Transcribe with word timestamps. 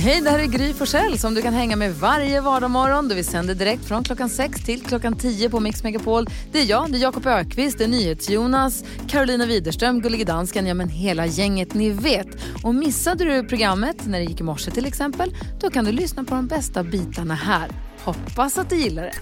Hej, 0.00 0.20
det 0.20 0.30
här 0.30 0.38
är 0.38 0.46
Gry 0.46 0.74
Forssell 0.74 1.18
som 1.18 1.34
du 1.34 1.42
kan 1.42 1.54
hänga 1.54 1.76
med 1.76 1.94
varje 1.94 2.40
vardagsmorgon. 2.40 3.08
Vi 3.08 3.24
sänder 3.24 3.54
direkt 3.54 3.84
från 3.84 4.04
klockan 4.04 4.28
6 4.28 4.64
till 4.64 4.82
klockan 4.82 5.16
10 5.16 5.50
på 5.50 5.60
Mix 5.60 5.82
Megapol. 5.82 6.26
Det 6.52 6.60
är 6.60 6.64
jag, 6.64 6.92
det 6.92 6.98
är 6.98 7.00
Jakob 7.00 7.26
Ökvist, 7.26 7.78
det 7.78 7.84
är 7.84 7.88
NyhetsJonas, 7.88 8.84
Carolina 9.08 9.46
Widerström, 9.46 10.00
Gullige 10.00 10.24
Dansken, 10.24 10.66
ja 10.66 10.74
men 10.74 10.88
hela 10.88 11.26
gänget 11.26 11.74
ni 11.74 11.90
vet. 11.90 12.26
Och 12.64 12.74
missade 12.74 13.24
du 13.24 13.48
programmet 13.48 14.06
när 14.06 14.18
det 14.18 14.24
gick 14.24 14.40
i 14.40 14.42
morse 14.42 14.70
till 14.70 14.86
exempel, 14.86 15.34
då 15.60 15.70
kan 15.70 15.84
du 15.84 15.92
lyssna 15.92 16.24
på 16.24 16.34
de 16.34 16.46
bästa 16.46 16.82
bitarna 16.82 17.34
här. 17.34 17.70
Hoppas 18.04 18.58
att 18.58 18.70
du 18.70 18.76
gillar 18.76 19.02
det. 19.02 19.14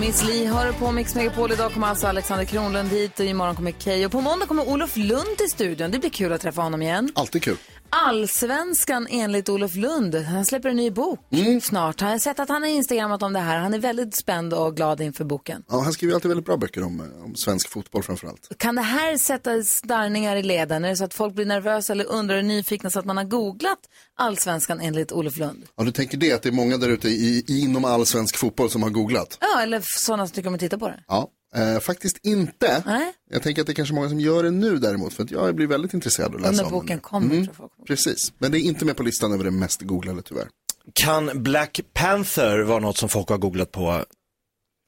Miss 0.00 0.24
Li 0.24 0.46
hör 0.46 0.72
på 0.72 0.92
Mix 0.92 1.14
Megapol. 1.14 1.52
Idag 1.52 1.72
kommer 1.72 1.86
alltså 1.86 2.06
Alexander 2.06 2.44
Kronlund 2.44 2.90
hit 2.90 3.20
och 3.20 3.26
imorgon 3.26 3.56
kommer 3.56 3.72
Keyyo. 3.72 4.06
Och 4.06 4.12
på 4.12 4.20
måndag 4.20 4.46
kommer 4.46 4.68
Olof 4.68 4.96
Lund 4.96 5.36
till 5.38 5.50
studion. 5.50 5.90
Det 5.90 5.98
blir 5.98 6.10
kul 6.10 6.32
att 6.32 6.40
träffa 6.40 6.62
honom 6.62 6.82
igen. 6.82 7.12
Alltid 7.14 7.42
kul. 7.42 7.56
Allsvenskan 7.90 9.06
enligt 9.10 9.48
Olof 9.48 9.74
Lund. 9.74 10.14
Han 10.14 10.46
släpper 10.46 10.68
en 10.68 10.76
ny 10.76 10.90
bok 10.90 11.18
snart. 11.62 12.00
Har 12.00 12.10
jag 12.10 12.20
sett 12.20 12.40
att 12.40 12.48
han 12.48 12.62
har 12.62 12.68
instagrammat 12.68 13.22
om 13.22 13.32
det 13.32 13.38
här. 13.38 13.58
Han 13.58 13.74
är 13.74 13.78
väldigt 13.78 14.16
spänd 14.16 14.54
och 14.54 14.76
glad 14.76 15.00
inför 15.00 15.24
boken. 15.24 15.64
Ja, 15.68 15.80
han 15.80 15.92
skriver 15.92 16.14
alltid 16.14 16.28
väldigt 16.28 16.46
bra 16.46 16.56
böcker 16.56 16.82
om, 16.82 17.00
eh, 17.00 17.24
om 17.24 17.34
svensk 17.34 17.68
fotboll 17.68 18.02
framförallt. 18.02 18.58
Kan 18.58 18.74
det 18.74 18.82
här 18.82 19.16
sätta 19.16 19.62
starrningar 19.62 20.36
i 20.36 20.42
leden? 20.42 20.84
Är 20.84 20.88
det 20.88 20.96
så 20.96 21.04
att 21.04 21.14
folk 21.14 21.34
blir 21.34 21.46
nervösa 21.46 21.92
eller 21.92 22.04
undrar 22.04 22.36
och 22.38 22.44
nyfikna 22.44 22.90
så 22.90 22.98
att 22.98 23.04
man 23.04 23.16
har 23.16 23.24
googlat 23.24 23.78
Allsvenskan 24.16 24.80
enligt 24.80 25.12
Olof 25.12 25.36
Lund? 25.38 25.64
Ja, 25.76 25.84
du 25.84 25.92
tänker 25.92 26.16
det 26.16 26.32
att 26.32 26.42
det 26.42 26.48
är 26.48 26.52
många 26.52 26.76
där 26.76 26.88
ute 26.88 27.08
i, 27.08 27.44
inom 27.48 27.84
all 27.84 28.06
svensk 28.06 28.36
fotboll 28.36 28.70
som 28.70 28.82
har 28.82 28.90
googlat? 28.90 29.38
Ja, 29.40 29.62
eller 29.62 29.82
sådana 29.84 30.26
som 30.26 30.34
tycker 30.34 30.48
om 30.48 30.54
att 30.54 30.60
titta 30.60 30.78
på 30.78 30.88
det. 30.88 31.04
Ja, 31.08 31.30
eh, 31.56 31.80
faktiskt 31.80 32.18
inte. 32.22 32.82
Nej. 32.86 33.12
Jag 33.30 33.42
tänker 33.42 33.62
att 33.62 33.66
det 33.66 33.72
är 33.72 33.74
kanske 33.74 33.94
många 33.94 34.08
som 34.08 34.20
gör 34.20 34.42
det 34.42 34.50
nu 34.50 34.78
däremot, 34.78 35.14
för 35.14 35.22
att 35.22 35.30
jag 35.30 35.54
blir 35.54 35.66
väldigt 35.66 35.94
intresserad 35.94 36.28
av 36.28 36.34
att 36.34 36.40
läsa 36.40 36.52
när 36.52 36.64
om 36.64 36.70
boken 36.70 36.88
den. 36.88 37.00
kommer 37.00 37.34
Mm, 37.34 37.44
tror 37.44 37.54
folk. 37.54 37.72
Precis, 37.86 38.32
men 38.38 38.52
det 38.52 38.58
är 38.58 38.60
inte 38.60 38.84
med 38.84 38.96
på 38.96 39.02
listan 39.02 39.32
över 39.32 39.44
det 39.44 39.50
mest 39.50 39.82
googlade 39.82 40.22
tyvärr. 40.22 40.48
Kan 40.94 41.42
Black 41.42 41.80
Panther 41.92 42.58
vara 42.58 42.78
något 42.78 42.96
som 42.96 43.08
folk 43.08 43.28
har 43.28 43.38
googlat 43.38 43.72
på? 43.72 44.04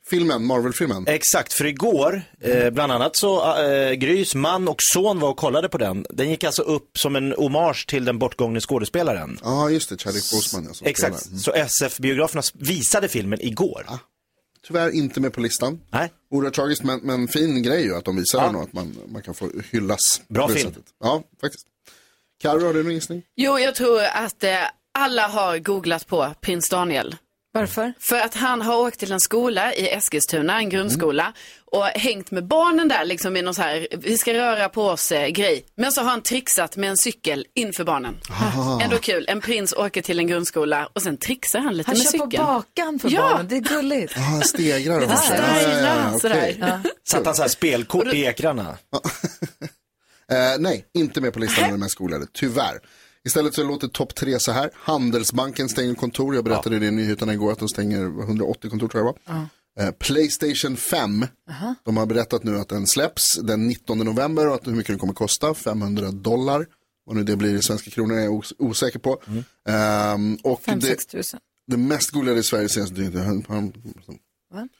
Filmen, 0.06 0.44
Marvel-filmen. 0.46 1.04
Exakt, 1.06 1.52
för 1.52 1.66
igår, 1.66 2.22
eh, 2.40 2.70
bland 2.70 2.92
annat 2.92 3.16
så, 3.16 3.62
eh, 3.62 3.92
Grys 3.92 4.34
man 4.34 4.68
och 4.68 4.76
son 4.78 5.18
var 5.18 5.28
och 5.28 5.36
kollade 5.36 5.68
på 5.68 5.78
den. 5.78 6.06
Den 6.10 6.30
gick 6.30 6.44
alltså 6.44 6.62
upp 6.62 6.98
som 6.98 7.16
en 7.16 7.32
hommage 7.32 7.86
till 7.88 8.04
den 8.04 8.18
bortgångne 8.18 8.60
skådespelaren. 8.60 9.38
Ja, 9.42 9.70
just 9.70 9.88
det, 9.88 10.00
Chadwick 10.00 10.30
Boseman. 10.32 10.72
Exakt. 10.82 11.26
Mm. 11.26 11.38
så 11.38 11.52
SF-biograferna 11.52 12.42
visade 12.54 13.08
filmen 13.08 13.38
igår. 13.40 13.86
Tyvärr 14.66 14.90
inte 14.90 15.20
med 15.20 15.32
på 15.32 15.40
listan. 15.40 15.80
Nej. 15.90 16.12
Oerhört 16.30 16.54
tragiskt, 16.54 16.82
men, 16.82 17.00
men 17.02 17.28
fin 17.28 17.62
grej 17.62 17.82
ju 17.84 17.94
att 17.96 18.04
de 18.04 18.16
visar 18.16 18.46
den 18.46 18.56
och 18.56 18.62
att 18.62 18.72
man, 18.72 18.96
man 19.08 19.22
kan 19.22 19.34
få 19.34 19.50
hyllas. 19.70 20.22
Bra 20.28 20.48
film. 20.48 20.68
sättet. 20.68 20.84
Ja, 21.00 21.22
faktiskt. 21.40 21.66
Carro, 22.42 22.66
har 22.66 22.74
du 22.74 22.82
någon 22.82 22.94
gissning? 22.94 23.22
Jo, 23.36 23.58
jag 23.58 23.74
tror 23.74 24.02
att 24.02 24.44
eh, 24.44 24.56
alla 24.98 25.26
har 25.28 25.58
googlat 25.58 26.06
på 26.06 26.34
prins 26.40 26.68
Daniel. 26.68 27.16
Varför? 27.54 27.92
För 28.00 28.16
att 28.20 28.34
han 28.34 28.62
har 28.62 28.76
åkt 28.78 28.98
till 28.98 29.12
en 29.12 29.20
skola 29.20 29.74
i 29.74 29.88
Eskilstuna, 29.88 30.58
en 30.58 30.68
grundskola, 30.68 31.32
och 31.64 31.84
hängt 31.86 32.30
med 32.30 32.46
barnen 32.46 32.88
där 32.88 33.04
liksom 33.04 33.36
i 33.36 33.42
någon 33.42 33.54
så 33.54 33.62
här, 33.62 33.86
vi 33.98 34.18
ska 34.18 34.34
röra 34.34 34.68
på 34.68 34.86
oss 34.86 35.12
eh, 35.12 35.28
grej. 35.28 35.64
Men 35.76 35.92
så 35.92 36.00
har 36.02 36.10
han 36.10 36.22
trixat 36.22 36.76
med 36.76 36.90
en 36.90 36.96
cykel 36.96 37.46
inför 37.54 37.84
barnen. 37.84 38.14
Ändå 38.82 38.98
kul, 38.98 39.24
en 39.28 39.40
prins 39.40 39.72
åker 39.72 40.02
till 40.02 40.18
en 40.18 40.26
grundskola 40.26 40.88
och 40.92 41.02
sen 41.02 41.16
trixar 41.16 41.58
han 41.60 41.76
lite 41.76 41.90
Han 41.90 41.98
med 41.98 42.04
kör 42.12 42.18
på 42.18 42.24
cykeln. 42.30 42.46
bakan 42.46 42.98
för 42.98 43.10
Ja. 43.10 43.20
barnen. 43.22 43.48
Det 43.48 43.56
är 43.56 43.60
gulligt. 43.60 44.12
Ja, 44.16 44.22
han 44.22 44.42
stegrar. 44.42 45.00
Lite 45.00 45.16
stylar, 45.16 46.18
sådär. 46.18 46.80
Satt 47.08 47.26
han 47.26 47.34
så 47.34 47.42
här 47.42 47.48
spelkort 47.48 48.12
i 48.14 48.24
ekrarna? 48.24 48.76
Eh, 50.32 50.58
nej, 50.58 50.84
inte 50.94 51.20
med 51.20 51.32
på 51.32 51.38
listan 51.38 51.64
över 51.64 51.72
de 51.72 51.80
mest 51.80 51.94
googlade, 51.94 52.26
tyvärr. 52.32 52.80
Istället 53.26 53.54
så 53.54 53.64
låter 53.64 53.88
topp 53.88 54.14
tre 54.14 54.36
så 54.40 54.52
här. 54.52 54.70
Handelsbanken 54.74 55.68
stänger 55.68 55.94
kontor. 55.94 56.34
Jag 56.34 56.44
berättade 56.44 56.78
det 56.78 56.86
i 56.86 56.90
nyheterna 56.90 57.32
igår 57.32 57.52
att 57.52 57.58
de 57.58 57.68
stänger 57.68 58.00
180 58.22 58.70
kontor 58.70 58.88
tror 58.88 59.04
jag 59.04 59.14
det 59.14 59.34
var. 59.76 59.86
Eh, 59.86 59.90
Playstation 59.92 60.76
5. 60.76 61.26
De 61.84 61.96
har 61.96 62.06
berättat 62.06 62.44
nu 62.44 62.58
att 62.58 62.68
den 62.68 62.86
släpps 62.86 63.38
den 63.42 63.66
19 63.68 63.98
november 63.98 64.48
och 64.48 64.54
att 64.54 64.66
hur 64.66 64.72
mycket 64.72 64.88
den 64.92 64.98
kommer 64.98 65.14
kosta. 65.14 65.54
500 65.54 66.10
dollar. 66.10 66.66
Vad 67.06 67.16
nu 67.16 67.24
det 67.24 67.36
blir 67.36 67.54
i 67.54 67.62
svenska 67.62 67.90
kronor 67.90 68.16
är 68.16 68.20
jag 68.24 68.34
os- 68.34 68.54
osäker 68.58 68.98
på. 68.98 69.22
Ehm, 69.68 70.38
och 70.42 70.60
5-6 70.62 70.80
det, 71.12 71.38
det 71.66 71.76
mest 71.76 72.10
googlade 72.10 72.40
i 72.40 72.42
Sverige 72.42 72.68
senaste 72.68 72.94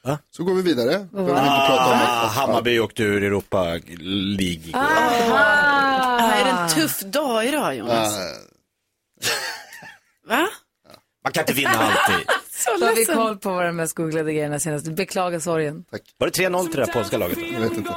Va? 0.03 0.17
Så 0.31 0.43
går 0.43 0.53
vi 0.55 0.61
vidare. 0.61 1.07
Behöver 1.11 1.33
vi 1.33 1.39
inte 1.47 1.65
prata 1.67 1.85
om 1.85 1.91
Ah, 2.01 2.27
Hammarby 2.27 2.79
åkte 2.79 3.03
ur 3.03 3.23
Europa 3.23 3.63
League 3.99 4.67
igår. 4.67 4.79
Ah, 4.79 6.31
är 6.33 6.43
det 6.45 6.49
en 6.49 6.69
tuff 6.69 6.99
dag 6.99 7.45
idag 7.45 7.75
Jonas? 7.75 8.17
Va? 10.27 10.47
Man 11.23 11.33
kan 11.33 11.41
inte 11.41 11.53
vinna 11.53 11.69
alltid. 11.71 12.27
Så 12.51 12.77
Då 12.79 12.85
har 12.85 12.95
vi 12.95 13.05
koll 13.05 13.37
på 13.37 13.53
vad 13.53 13.65
de 13.65 13.75
mest 13.75 13.95
googlade 13.95 14.33
grejerna 14.33 14.59
senaste. 14.59 14.91
Beklagar 14.91 15.39
sorgen. 15.39 15.85
Var 16.17 16.27
det 16.27 16.33
3-0 16.49 16.67
till 16.67 16.79
det 16.79 16.85
här 16.85 16.93
polska 16.93 17.17
laget? 17.17 17.37
jag 17.53 17.59
vet 17.59 17.73
inte. 17.73 17.95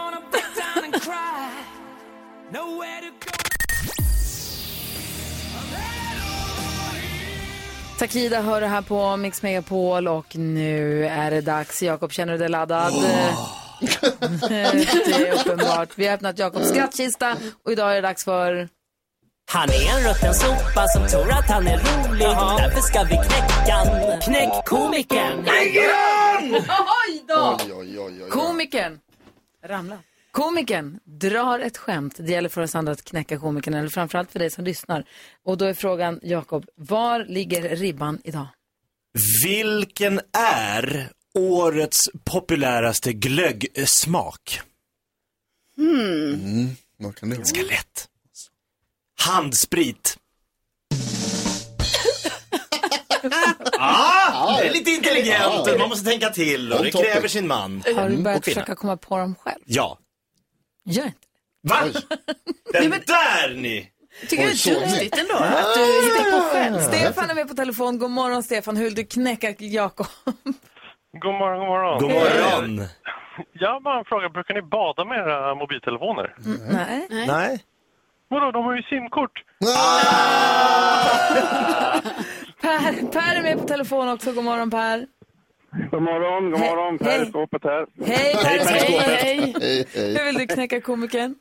Takida 7.98 8.40
hör 8.40 8.60
det 8.60 8.66
här 8.66 8.82
på 8.82 9.16
Mix 9.16 9.42
Megapol 9.42 10.08
och 10.08 10.36
nu 10.36 11.06
är 11.06 11.30
det 11.30 11.40
dags. 11.40 11.82
Jakob, 11.82 12.12
känner 12.12 12.32
du 12.32 12.38
dig 12.38 12.48
laddad? 12.48 12.92
det 14.48 14.54
är 14.54 15.32
uppenbart. 15.32 15.88
Vi 15.94 16.06
har 16.06 16.14
öppnat 16.14 16.38
Jakobs 16.38 16.68
skrattkista 16.68 17.36
och 17.64 17.72
idag 17.72 17.90
är 17.90 17.94
det 17.94 18.00
dags 18.00 18.24
för... 18.24 18.68
Han 19.48 19.68
är 19.68 19.98
en 19.98 20.08
rutten 20.08 20.34
sopa 20.34 20.86
som 20.88 21.06
tror 21.08 21.32
att 21.32 21.50
han 21.50 21.66
är 21.66 21.76
rolig. 21.78 22.26
Därför 22.58 22.80
ska 22.80 23.02
vi 23.02 23.16
knäcka. 23.16 24.20
Knäck 24.22 24.64
komikern. 24.64 25.48
Oj 27.08 27.24
då! 27.28 27.56
Oj, 27.64 27.72
oj, 27.72 28.00
oj, 28.00 28.22
oj. 28.24 28.30
Komikern. 28.30 28.98
Ramla. 29.64 29.98
Komikern 30.36 31.00
drar 31.04 31.58
ett 31.58 31.76
skämt. 31.76 32.14
Det 32.19 32.32
gäller 32.32 32.48
för 32.48 32.62
oss 32.62 32.74
andra 32.74 32.92
att 32.92 33.04
knäcka 33.04 33.38
komikern, 33.38 33.74
eller 33.74 33.88
framförallt 33.88 34.32
för 34.32 34.38
dig 34.38 34.50
som 34.50 34.64
lyssnar. 34.64 35.04
Och 35.44 35.58
då 35.58 35.64
är 35.64 35.74
frågan, 35.74 36.20
Jakob, 36.22 36.66
var 36.74 37.24
ligger 37.24 37.76
ribban 37.76 38.20
idag? 38.24 38.46
Vilken 39.44 40.20
är 40.38 41.08
årets 41.34 41.98
populäraste 42.25 43.12
glöggsmak? 43.12 44.60
Vad 46.96 47.16
kan 47.16 47.28
det 47.28 47.36
vara? 47.36 47.36
Ganska 47.36 47.62
lätt. 47.62 48.08
Handsprit. 49.19 50.19
ah, 53.78 54.60
det 54.60 54.69
är 54.69 54.72
lite 54.72 54.91
intelligent. 54.91 55.78
Man 55.78 55.88
måste 55.88 56.10
tänka 56.10 56.30
till 56.30 56.72
och 56.72 56.84
det 56.84 56.91
kräver 56.91 57.28
sin 57.28 57.46
man. 57.46 57.82
Har 57.96 58.08
du 58.08 58.16
börjat 58.16 58.38
Och 58.38 58.44
kvinna. 58.44 58.54
försöka 58.54 58.75
komma 58.75 58.96
på 58.96 59.19
dem 59.19 59.34
själv? 59.34 59.62
Ja. 59.64 59.98
Gör 60.86 61.04
inte 61.04 61.19
Va? 61.62 61.76
Den 62.72 62.91
där 62.91 63.54
ni! 63.54 63.92
Tycker 64.28 64.44
Oj, 64.44 64.54
det 64.64 64.70
är 64.70 64.80
duktigt 64.80 65.19
ändå 65.19 65.34
att 65.34 65.74
du 65.74 65.80
hittar 65.80 66.30
på 66.38 66.44
själv. 66.52 66.78
Stefan 66.78 67.30
är 67.30 67.34
med 67.34 67.48
på 67.48 67.54
telefon. 67.54 67.98
God 67.98 68.10
morgon 68.10 68.42
Stefan. 68.42 68.76
Hur 68.76 68.84
vill 68.84 68.94
du 68.94 69.04
knäcka 69.04 69.54
Jakob? 69.58 70.06
God 71.22 71.34
morgon, 71.34 71.58
god 71.58 71.69
morgon. 71.69 71.98
God 72.00 72.10
morgon. 72.10 72.88
Jag 73.52 73.72
har 73.72 73.80
bara 73.80 73.98
en 73.98 74.04
fråga. 74.04 74.28
Brukar 74.28 74.54
ni 74.54 74.62
bada 74.62 75.05
med 75.05 75.19
era 75.19 75.55
mobiltelefoner? 75.55 76.34
Nej. 76.72 77.06
Nej. 77.26 77.64
Vadå, 78.28 78.50
de 78.50 78.64
har 78.64 78.76
ju 78.76 78.82
simkort. 78.82 79.43
Per, 82.61 83.12
per 83.12 83.37
är 83.37 83.43
med 83.43 83.58
på 83.58 83.66
telefon 83.66 84.08
också. 84.08 84.32
God 84.32 84.44
morgon 84.44 84.70
Per. 84.70 85.06
God 85.90 86.02
morgon, 86.02 86.50
god 86.50 86.60
morgon. 86.60 86.98
Hej. 87.00 87.18
Periskopet 87.18 87.64
här. 87.64 87.86
Hej 88.04 88.16
Hej, 88.16 88.34
Per. 88.34 88.42
periskopet. 88.44 89.06
Hej, 89.22 89.54
hej. 89.60 90.14
Hur 90.14 90.24
vill 90.26 90.34
du 90.34 90.46
knäcka 90.46 90.80
komikern? 90.80 91.34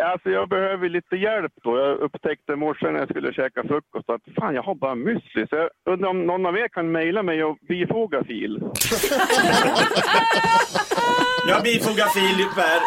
Alltså 0.00 0.28
jag 0.30 0.48
behöver 0.48 0.88
lite 0.88 1.16
hjälp 1.16 1.52
då. 1.64 1.78
Jag 1.78 1.98
upptäckte 1.98 2.52
i 2.52 2.56
morse 2.56 2.90
när 2.90 2.98
jag 2.98 3.08
skulle 3.08 3.32
käka 3.32 3.62
frukost 3.62 4.10
att 4.10 4.22
fan, 4.38 4.54
jag 4.54 4.62
har 4.62 4.74
bara 4.74 4.94
müsli. 4.94 5.46
Så 5.48 5.56
jag 5.56 5.70
undrar 5.92 6.08
om 6.08 6.26
någon 6.26 6.46
av 6.46 6.56
er 6.56 6.68
kan 6.68 6.92
mejla 6.92 7.22
mig 7.22 7.44
och 7.44 7.58
bifoga 7.68 8.24
fil. 8.24 8.62
Jag 11.48 11.62
bifogar 11.62 12.06
Filip 12.06 12.56
här. 12.56 12.80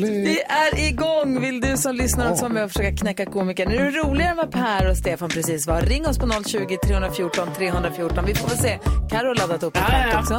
Vi 0.00 0.40
är 0.40 0.88
igång! 0.88 1.40
Vill 1.40 1.60
du 1.60 1.76
som 1.76 1.94
lyssnar 1.94 2.30
också 2.30 2.42
vara 2.44 2.52
med 2.52 2.64
och 2.64 2.70
försöka 2.70 2.96
knäcka 2.96 3.26
komikern? 3.26 3.72
Är 3.72 3.78
du 3.84 3.90
roligare 3.90 4.30
än 4.30 4.36
vad 4.36 4.50
Per 4.52 4.90
och 4.90 4.96
Stefan 4.96 5.28
precis 5.28 5.66
var? 5.66 5.80
Ring 5.80 6.06
oss 6.06 6.18
på 6.18 6.26
020 6.46 6.76
314 6.86 7.48
314. 7.56 8.24
Vi 8.26 8.34
får 8.34 8.48
väl 8.48 8.58
se. 8.58 8.78
Carro 9.10 9.28
har 9.28 9.34
laddat 9.34 9.62
upp 9.62 9.76
ett 9.76 9.82
Ja, 9.88 9.94
ja, 9.98 10.12
skämt 10.12 10.26
ja. 10.30 10.36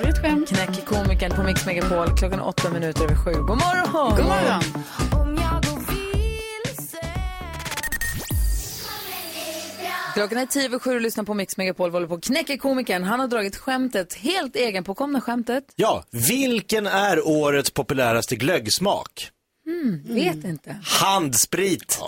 också. 0.00 0.22
Skämt. 0.22 0.48
Knäck 0.48 0.84
komikern 0.86 1.30
på 1.30 1.42
Mix 1.42 1.66
Megapol 1.66 2.06
klockan 2.18 2.40
åtta 2.40 2.70
minuter 2.70 3.04
över 3.04 3.14
sju. 3.24 3.32
God 3.32 3.48
morgon! 3.48 4.16
God 4.16 4.24
morgon. 4.26 4.62
Klockan 10.14 10.38
är 10.38 10.46
tio 10.46 10.64
över 10.64 10.78
sju 10.78 10.94
och 10.94 11.00
lyssnar 11.00 11.24
på 11.24 11.34
Mix 11.34 11.56
Megapol. 11.56 11.90
Vi 11.90 11.96
håller 11.96 12.06
på 12.08 12.20
knäcka 12.20 12.56
komikern. 12.58 13.02
Han 13.02 13.20
har 13.20 13.26
dragit 13.26 13.56
skämtet, 13.56 14.14
helt 14.14 14.56
egenpåkomna 14.56 15.20
skämtet. 15.20 15.64
Ja, 15.76 16.04
vilken 16.30 16.86
är 16.86 17.28
årets 17.28 17.70
populäraste 17.70 18.36
glöggsmak? 18.36 19.28
Hmm, 19.64 20.02
vet 20.14 20.44
inte. 20.44 20.76
Handsprit. 21.02 22.00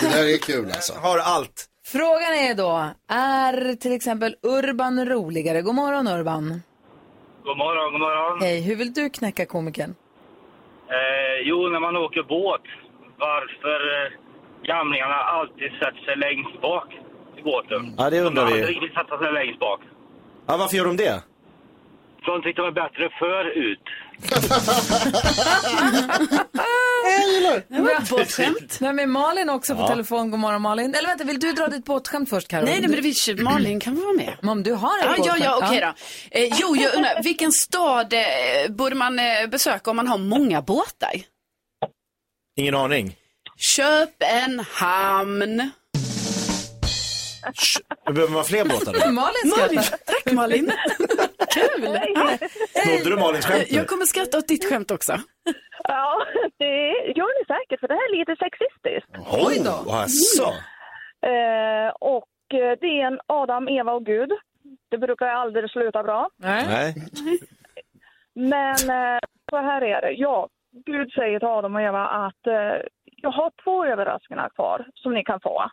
Det 0.00 0.08
där 0.08 0.34
är 0.34 0.38
kul 0.38 0.66
alltså. 0.66 0.92
Har 0.92 1.18
allt. 1.18 1.66
Frågan 1.86 2.34
är 2.34 2.54
då, 2.54 2.90
är 3.08 3.74
till 3.74 3.92
exempel 3.92 4.34
Urban 4.42 5.06
roligare? 5.06 5.62
God 5.62 5.74
morgon 5.74 6.08
Urban. 6.08 6.62
God 7.44 7.56
morgon, 7.58 7.92
god 7.92 8.00
morgon. 8.00 8.40
Hej, 8.40 8.60
hur 8.60 8.76
vill 8.76 8.92
du 8.92 9.10
knäcka 9.10 9.46
komikern? 9.46 9.94
Eh, 10.88 11.48
jo, 11.48 11.68
när 11.68 11.80
man 11.80 11.96
åker 11.96 12.22
båt, 12.22 12.62
varför 13.18 14.04
eh, 14.04 14.10
gamlingarna 14.64 15.14
alltid 15.14 15.70
sätter 15.72 16.04
sig 16.04 16.16
längst 16.16 16.60
bak 16.62 16.88
i 17.38 17.42
båten. 17.42 17.94
Ja, 17.98 18.10
det 18.10 18.20
undrar 18.20 18.44
De 18.44 18.52
vi. 18.52 18.60
har 18.60 18.66
aldrig 18.66 18.82
riktigt 18.82 18.98
sätta 18.98 19.18
sig 19.18 19.32
längst 19.32 19.60
bak. 19.60 19.80
Ja, 20.46 20.56
varför 20.56 20.76
gör 20.76 20.84
de 20.84 20.96
det? 20.96 21.22
För 22.24 22.32
de 22.32 22.42
tyckte 22.42 22.62
det 22.62 22.70
var 22.70 22.72
bättre 22.72 23.08
förut. 23.18 23.82
Det 27.68 27.80
var 27.80 27.90
ett 27.90 28.10
båtskämt. 28.10 28.78
Vem 28.80 28.98
är 28.98 29.06
Malin 29.06 29.50
också 29.50 29.76
på 29.76 29.86
telefon? 29.86 30.30
God 30.30 30.40
morgon 30.40 30.62
Malin. 30.62 30.94
Eller 30.94 31.08
vänta, 31.08 31.24
vill 31.24 31.40
du 31.40 31.52
dra 31.52 31.66
ditt 31.66 31.84
båtskämt 31.84 32.30
först 32.30 32.48
Karo? 32.48 32.64
Nej, 32.64 32.80
nej, 32.80 32.90
men 32.90 33.02
vill 33.02 33.42
Malin 33.44 33.80
kan 33.80 34.00
vara 34.00 34.12
med. 34.12 34.36
Men 34.40 34.48
om 34.50 34.62
du 34.62 34.72
har 34.72 34.98
ett 34.98 35.04
Ja, 35.04 35.14
ja, 35.16 35.16
båtskämt. 35.16 35.44
ja, 35.44 35.60
okej 35.66 35.80
då. 35.80 35.92
Eh, 36.40 36.48
jo, 36.60 36.76
jag 36.76 36.94
undrar, 36.94 37.22
vilken 37.22 37.52
stad 37.52 38.12
eh, 38.12 38.20
borde 38.70 38.94
man 38.94 39.18
eh, 39.18 39.46
besöka 39.50 39.90
om 39.90 39.96
man 39.96 40.06
har 40.08 40.18
många 40.18 40.62
båtar? 40.62 41.10
Ingen 42.56 42.74
aning. 42.74 43.16
Köpenhamn. 43.60 45.56
Då 48.06 48.12
behöver 48.12 48.34
man 48.34 48.44
fler 48.44 48.64
båtar 48.64 48.92
då? 48.92 49.12
Malin 49.20 49.50
skrattar. 49.52 49.98
Tack 50.06 50.32
Malin. 50.32 50.66
Kul. 51.54 51.82
Snodde 52.84 53.10
du 53.10 53.16
Malins 53.16 53.46
skämt 53.46 53.66
nu? 53.70 53.76
Jag 53.76 53.86
kommer 53.88 54.04
skratta 54.04 54.38
åt 54.38 54.48
ditt 54.48 54.64
skämt 54.68 54.90
också. 54.90 55.12
Ja, 55.88 56.26
det 56.58 56.90
gör 57.16 57.40
ni 57.40 57.44
säkert, 57.54 57.80
för 57.80 57.88
det 57.88 57.94
här 57.94 58.14
är 58.14 58.18
lite 58.18 58.36
sexistiskt. 58.36 59.10
Oj 59.46 59.62
då. 59.64 59.92
Asså. 59.92 60.48
Eh, 61.28 61.88
och 62.00 62.54
eh, 62.54 62.78
det 62.80 62.86
är 63.00 63.06
en 63.06 63.20
Adam, 63.26 63.68
Eva 63.68 63.92
och 63.92 64.06
Gud. 64.06 64.30
Det 64.90 64.98
brukar 64.98 65.26
aldrig 65.26 65.70
sluta 65.70 66.02
bra. 66.02 66.30
Nej. 66.36 66.94
Men 68.34 68.74
eh, 68.74 69.18
så 69.50 69.56
här 69.56 69.82
är 69.82 70.00
det. 70.00 70.10
Ja, 70.12 70.48
Gud 70.86 71.12
säger 71.12 71.38
till 71.38 71.48
Adam 71.48 71.74
och 71.74 71.82
Eva 71.82 72.06
att 72.06 72.46
eh, 72.46 72.76
jag 73.22 73.30
har 73.30 73.52
två 73.64 73.84
överraskningar 73.84 74.48
kvar 74.48 74.86
som 74.94 75.14
ni 75.14 75.24
kan 75.24 75.40
få. 75.40 75.70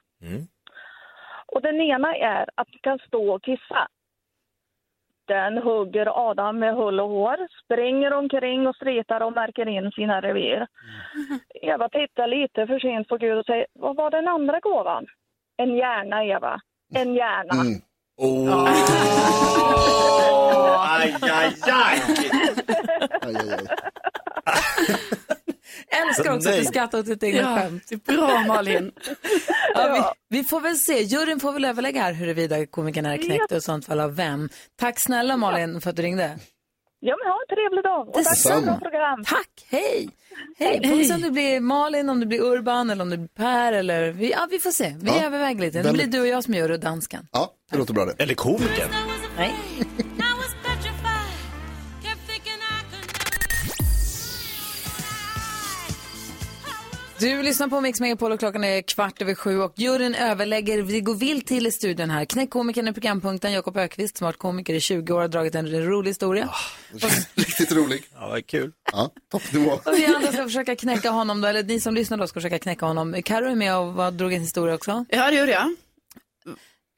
Och 1.46 1.62
den 1.62 1.82
ena 1.82 2.16
är 2.16 2.50
att 2.56 2.68
du 2.68 2.80
kan 2.80 3.00
stå 3.00 3.34
och 3.36 3.44
kissa. 3.44 3.88
Den 5.26 5.58
hugger 5.58 6.30
Adam 6.30 6.60
med 6.60 6.76
hull 6.76 7.00
och 7.00 7.10
hår, 7.10 7.48
springer 7.64 8.14
omkring 8.14 8.68
och 8.68 8.76
stritar 8.76 9.22
och 9.22 9.34
märker 9.34 9.68
in 9.68 9.92
sina 9.92 10.22
revir. 10.22 10.68
Eva 11.62 11.90
tittar 11.90 12.28
lite 12.28 12.68
för 12.68 12.80
sent 12.80 13.08
på 13.08 13.18
Gud 13.18 13.38
och 13.38 13.46
säger, 13.46 13.68
vad 13.74 13.96
var 13.96 14.12
den 14.12 14.28
andra 14.28 14.60
gåvan? 14.60 15.06
En 15.58 15.76
hjärna, 15.76 16.26
Eva. 16.26 16.62
En 16.96 17.14
hjärna. 17.14 17.54
Oh. 18.18 18.68
aj, 21.00 21.16
aj, 21.22 21.54
aj. 21.72 22.00
Älskar 25.92 26.36
också 26.36 26.50
att 26.50 26.56
du 26.56 26.64
skrattar 26.66 27.00
åt 27.00 27.06
ditt 27.06 27.24
eget 27.24 27.42
Ja, 27.42 27.56
skämt. 27.58 27.84
det 27.90 27.96
är 28.10 28.18
bra 28.18 28.40
Malin. 28.48 28.92
Ja, 29.74 30.14
vi, 30.30 30.38
vi 30.38 30.44
får 30.44 30.62
väl 30.62 30.78
se. 30.78 31.02
Juryn 31.02 31.40
får 31.40 31.52
väl 31.54 31.66
överlägga 31.66 32.02
här 32.02 32.14
huruvida 32.14 32.66
komikern 32.66 33.06
är 33.06 33.18
knäckt 33.18 33.52
och 33.52 33.58
i 33.58 33.62
sånt 33.62 33.86
fall 33.86 34.00
av 34.00 34.16
vem. 34.16 34.50
Tack 34.80 35.00
snälla 35.00 35.38
Malin 35.38 35.82
för 35.82 35.90
att 35.90 35.96
du 35.96 36.02
ringde. 36.02 36.40
Ja, 37.00 37.16
men 37.24 37.32
ha 37.32 37.40
en 37.50 37.56
trevlig 37.56 37.84
dag. 37.84 38.08
Och 38.08 38.14
tack 38.24 38.38
för 38.38 38.58
ett 38.58 38.64
bra 38.66 38.80
program. 38.80 39.24
Tack, 39.24 39.50
hej! 39.70 40.10
Hej, 40.58 40.90
får 40.90 40.96
vi 40.96 41.06
se 41.06 41.14
om 41.14 41.22
det 41.22 41.32
blir 41.32 41.60
Malin, 41.60 42.10
om 42.10 42.20
det 42.20 42.26
blir 42.26 42.42
Urban 42.42 42.90
eller 42.90 43.02
om 43.02 43.10
det 43.10 43.18
blir 43.18 43.28
Per 43.28 43.74
eller... 43.74 44.12
Vi, 44.12 44.32
ja, 44.32 44.48
vi 44.52 44.60
får 44.60 44.72
se. 44.72 44.96
Vi 45.02 45.08
Ja. 45.10 45.26
överväger 45.26 45.62
lite. 45.62 45.82
Det 45.82 45.92
blir 45.94 46.08
du 46.08 46.20
och 46.22 46.28
jag 46.28 46.44
som 46.44 46.54
gör 46.54 46.72
och 46.72 46.80
dansken. 46.80 47.28
Ja, 47.32 47.52
det 47.72 47.78
låter 47.78 47.94
bra 47.94 48.06
det. 48.06 48.24
Eller 48.24 48.34
komikern. 48.34 48.90
Nej. 49.38 49.54
Du 57.20 57.44
lyssnar 57.44 57.68
på 57.68 57.82
Mix 57.82 58.00
Megapol 58.00 58.32
och 58.32 58.40
klockan 58.40 58.64
är 58.64 58.82
kvart 58.82 59.22
över 59.22 59.36
sju 59.36 59.60
och 59.60 59.74
juryn 59.76 60.16
överlägger. 60.16 60.82
Vi 60.82 61.02
går 61.02 61.16
vilt 61.16 61.48
till 61.48 61.68
i 61.68 61.72
studion 61.72 62.10
här. 62.10 62.26
Knäckkomikern 62.26 62.88
i 62.88 62.94
programpunkten, 62.94 63.52
Jakob 63.52 63.78
Ökvist, 63.78 64.18
smart 64.18 64.38
komiker 64.38 64.74
i 64.74 64.80
20 64.80 65.14
år, 65.14 65.22
har 65.22 65.28
dragit 65.28 65.56
en 65.56 65.86
rolig 65.86 66.10
historia. 66.10 66.50
Riktigt 67.36 67.72
rolig. 67.72 68.04
Ja, 68.14 68.28
vad 68.28 68.48
kul. 68.48 68.72
Ja, 68.92 69.10
toppnivå. 69.32 69.72
Och 69.72 69.94
vi 69.94 70.06
andra 70.06 70.32
ska 70.32 70.44
försöka 70.44 70.76
knäcka 70.76 71.10
honom 71.10 71.42
då, 71.42 71.48
eller 71.48 71.64
ni 71.64 71.80
som 71.80 71.96
lyssnar 71.96 72.18
då 72.18 72.28
ska 72.28 72.34
försöka 72.40 72.60
knäcka 72.60 72.86
honom. 72.86 73.22
Karo 73.26 73.46
är 73.46 73.56
med 73.56 73.78
och 73.78 73.94
vad, 73.94 74.14
drog 74.14 74.34
en 74.34 74.42
historia 74.42 74.76
också. 74.76 75.06
Ja, 75.10 75.32
det 75.32 75.38
gjorde 75.38 75.52
jag. 75.52 75.76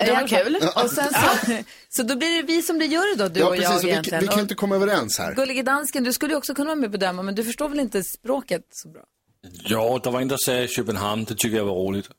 Det 0.05 0.11
var 0.11 0.27
kul. 0.27 0.55
Och 0.75 0.89
sen 0.89 1.09
så, 1.13 1.53
så 1.89 2.03
då 2.03 2.15
blir 2.15 2.41
det 2.41 2.47
vi 2.47 2.61
som 2.61 2.77
blir 2.77 2.87
jury 2.87 3.15
då, 3.15 3.27
du 3.27 3.39
ja, 3.39 3.47
och 3.47 3.57
jag 3.57 3.63
precis. 3.63 3.77
och 3.77 3.83
Vi, 3.83 3.89
egentligen. 3.91 4.21
vi 4.21 4.27
kan 4.27 4.39
inte 4.39 4.55
komma 4.55 4.75
överens 4.75 5.19
här. 5.19 5.35
Gullige 5.35 5.63
dansken, 5.63 6.03
du 6.03 6.13
skulle 6.13 6.33
ju 6.33 6.37
också 6.37 6.53
kunna 6.53 6.67
vara 6.67 6.75
med 6.75 6.85
och 6.85 6.91
bedöma, 6.91 7.21
men 7.23 7.35
du 7.35 7.43
förstår 7.43 7.69
väl 7.69 7.79
inte 7.79 8.03
språket 8.03 8.61
så 8.71 8.89
bra? 8.89 9.01
Ja, 9.63 9.99
der 10.03 10.11
var 10.11 10.21
en, 10.21 10.27
der 10.29 10.37
sagde 10.45 10.67
København. 10.67 11.23
Det 11.25 11.35
tycker 11.37 11.57
jag 11.57 11.65
var 11.65 11.73
roligt. 11.73 12.09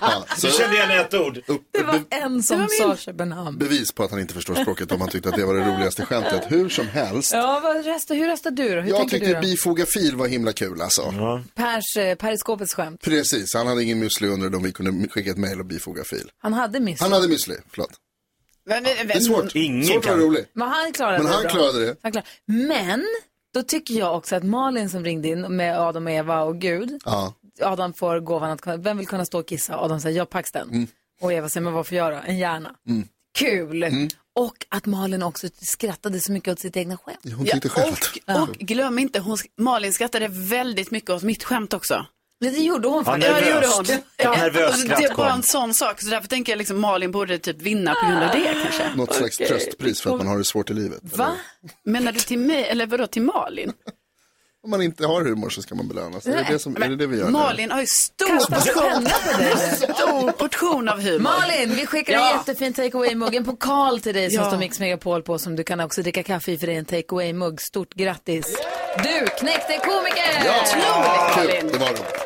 Ja, 0.00 0.24
Du 0.42 0.50
kände 0.50 0.76
igen 0.76 0.90
ett 0.90 1.14
ord. 1.14 1.38
Det 1.72 1.82
var 1.82 2.00
en 2.10 2.42
som 2.42 2.68
sa 2.78 2.96
Köpenhamn. 2.96 3.58
Bevis 3.58 3.92
på 3.92 4.04
att 4.04 4.10
han 4.10 4.20
inte 4.20 4.34
förstår 4.34 4.54
språket 4.54 4.92
om 4.92 5.00
han 5.00 5.10
tyckte 5.10 5.28
att 5.28 5.36
det 5.36 5.44
var 5.44 5.54
det 5.54 5.60
roligaste 5.74 6.04
skämtet. 6.06 6.42
Hur 6.52 6.68
som 6.68 6.88
helst. 6.88 7.32
Ja, 7.32 7.60
vad 7.62 7.86
röstar, 7.86 8.14
hur 8.14 8.26
röstar 8.28 8.50
du 8.50 8.74
då? 8.74 8.80
Hur 8.80 8.90
Jag 8.90 9.08
tyckte 9.08 9.26
du 9.28 9.34
då? 9.34 9.40
bifoga 9.40 9.86
fil 9.86 10.16
var 10.16 10.26
himla 10.28 10.52
kul 10.52 10.80
alltså. 10.80 11.12
Pers, 11.54 11.96
eh, 11.96 12.14
periskopets 12.14 12.74
skämt. 12.74 13.00
Precis, 13.02 13.54
han 13.54 13.66
hade 13.66 13.82
ingen 13.82 14.02
müsli 14.04 14.26
under 14.28 14.50
dem 14.50 14.62
vi 14.62 14.72
kunde 14.72 15.08
skicka 15.08 15.30
ett 15.30 15.36
mejl 15.38 15.60
och 15.60 15.66
bifoga 15.66 16.04
fil. 16.04 16.30
Han 16.38 16.52
hade 16.52 16.80
miss. 16.80 17.00
Han 17.00 17.12
hade 17.12 17.26
müsli, 17.28 17.54
förlåt. 17.70 17.90
Men, 18.68 18.82
men, 18.82 19.06
Det 19.06 19.14
är 19.14 19.20
svårt. 19.20 19.52
svårt 19.86 19.96
att 19.96 20.06
vara 20.06 20.16
rolig. 20.16 20.44
Men 20.52 20.68
han 20.68 20.92
klarade 20.92 21.18
Men 21.18 21.26
det 21.26 21.32
han 21.32 21.42
bra. 21.42 21.50
klarade 21.50 21.86
det. 21.86 21.96
Han 22.02 22.12
klarade. 22.12 22.28
Men, 22.46 23.04
då 23.56 23.62
tycker 23.62 23.94
jag 23.94 24.16
också 24.16 24.36
att 24.36 24.42
Malin 24.42 24.90
som 24.90 25.04
ringde 25.04 25.28
in 25.28 25.40
med 25.40 25.80
Adam 25.80 26.06
och 26.06 26.12
Eva 26.12 26.42
och 26.42 26.58
Gud, 26.58 27.00
Ja. 27.04 27.34
Adam 27.60 27.92
får 27.92 28.20
gåvan 28.20 28.50
att 28.50 28.60
kunna, 28.60 28.76
vem 28.76 28.98
vill 28.98 29.06
kunna 29.06 29.24
stå 29.24 29.38
och 29.38 29.48
kissa? 29.48 29.78
Adam 29.78 30.00
säger, 30.00 30.16
jag 30.16 30.30
Paxton. 30.30 30.68
Mm. 30.70 30.86
Och 31.20 31.32
Eva 31.32 31.48
säger, 31.48 31.64
men 31.64 31.72
varför 31.72 31.96
göra? 31.96 32.22
En 32.22 32.38
hjärna. 32.38 32.74
Kul! 33.38 33.84
Och 34.34 34.66
att 34.68 34.86
Malin 34.86 35.22
också 35.22 35.48
skrattade 35.60 36.20
så 36.20 36.32
mycket 36.32 36.52
åt 36.52 36.58
sitt 36.58 36.76
egna 36.76 36.96
skämt. 36.96 37.34
Hon 37.36 37.46
tyckte 37.46 37.68
själv 37.68 37.94
att... 38.26 38.48
Och 38.48 38.54
glöm 38.54 38.98
inte, 38.98 39.20
hon, 39.20 39.36
Malin 39.58 39.92
skrattade 39.92 40.28
väldigt 40.28 40.90
mycket 40.90 41.10
åt 41.10 41.22
mitt 41.22 41.44
skämt 41.44 41.74
också. 41.74 42.06
Ja, 42.38 42.50
det 42.50 42.58
gjorde 42.58 42.88
hon 42.88 42.98
Ja, 42.98 43.04
faktiskt. 43.04 43.34
det 43.44 43.50
gjorde 43.50 43.66
hon. 43.66 43.84
Ja. 44.16 44.30
Nervös 44.36 44.72
det 44.84 44.96
skratt 44.96 45.16
bara 45.16 45.28
kom. 45.30 45.36
en 45.36 45.42
sån 45.42 45.74
sak, 45.74 46.00
så 46.00 46.08
därför 46.08 46.28
tänker 46.28 46.52
jag 46.52 46.58
liksom 46.58 46.80
Malin 46.80 47.10
borde 47.12 47.38
typ 47.38 47.62
vinna 47.62 47.94
på 47.94 48.06
grund 48.06 48.22
av 48.22 48.30
det 48.30 48.54
kanske. 48.62 48.90
Något 48.96 49.14
slags 49.14 49.36
Okej. 49.36 49.48
tröstpris 49.48 50.00
för 50.00 50.10
att 50.10 50.16
man 50.18 50.26
har 50.26 50.38
det 50.38 50.44
svårt 50.44 50.70
i 50.70 50.74
livet. 50.74 51.00
Va? 51.02 51.32
Menar 51.84 52.12
du 52.12 52.18
till 52.20 52.38
mig, 52.38 52.64
eller 52.68 52.86
vadå 52.86 53.06
till 53.06 53.22
Malin? 53.22 53.72
Om 54.64 54.70
man 54.70 54.82
inte 54.82 55.06
har 55.06 55.22
humor 55.24 55.50
så 55.50 55.62
ska 55.62 55.74
man 55.74 55.88
belönas. 55.88 56.26
Är 56.26 56.36
det 56.36 56.46
det, 56.50 56.58
som, 56.58 56.76
är 56.76 56.88
det, 56.88 56.96
det 56.96 57.06
vi 57.06 57.18
gör? 57.18 57.24
nu? 57.24 57.30
Malin 57.30 57.70
har 57.70 57.80
ju 57.80 57.86
stor 57.86 58.26
portion, 58.54 59.06
stor 59.94 60.32
portion 60.32 60.88
av 60.88 61.00
humor. 61.00 61.18
Malin, 61.18 61.74
vi 61.74 61.86
skickar 61.86 62.12
en 62.14 62.20
Ja. 62.20 62.32
jättefin 62.32 62.72
take 62.72 62.96
away-mugg, 62.96 63.34
en 63.36 63.44
pokal 63.44 64.00
till 64.00 64.14
dig 64.14 64.30
som 64.30 64.42
Ja. 64.42 64.50
står 64.50 64.58
Mix 64.58 64.80
Megapol 64.80 65.22
på 65.22 65.38
som 65.38 65.56
du 65.56 65.64
kan 65.64 65.80
också 65.80 66.02
dricka 66.02 66.22
kaffe 66.22 66.52
i 66.52 66.58
för 66.58 66.66
det 66.66 66.72
är 66.72 66.78
en 66.78 66.84
take 66.84 67.04
away-mugg. 67.14 67.60
Stort 67.60 67.94
grattis! 67.94 68.46
Du 69.02 69.26
knäckte 69.38 69.78
komiker! 69.84 70.42
Ja, 70.44 71.32
kul. 71.34 71.70
Det 71.72 71.78
var 71.78 71.88
roligt. 71.88 72.25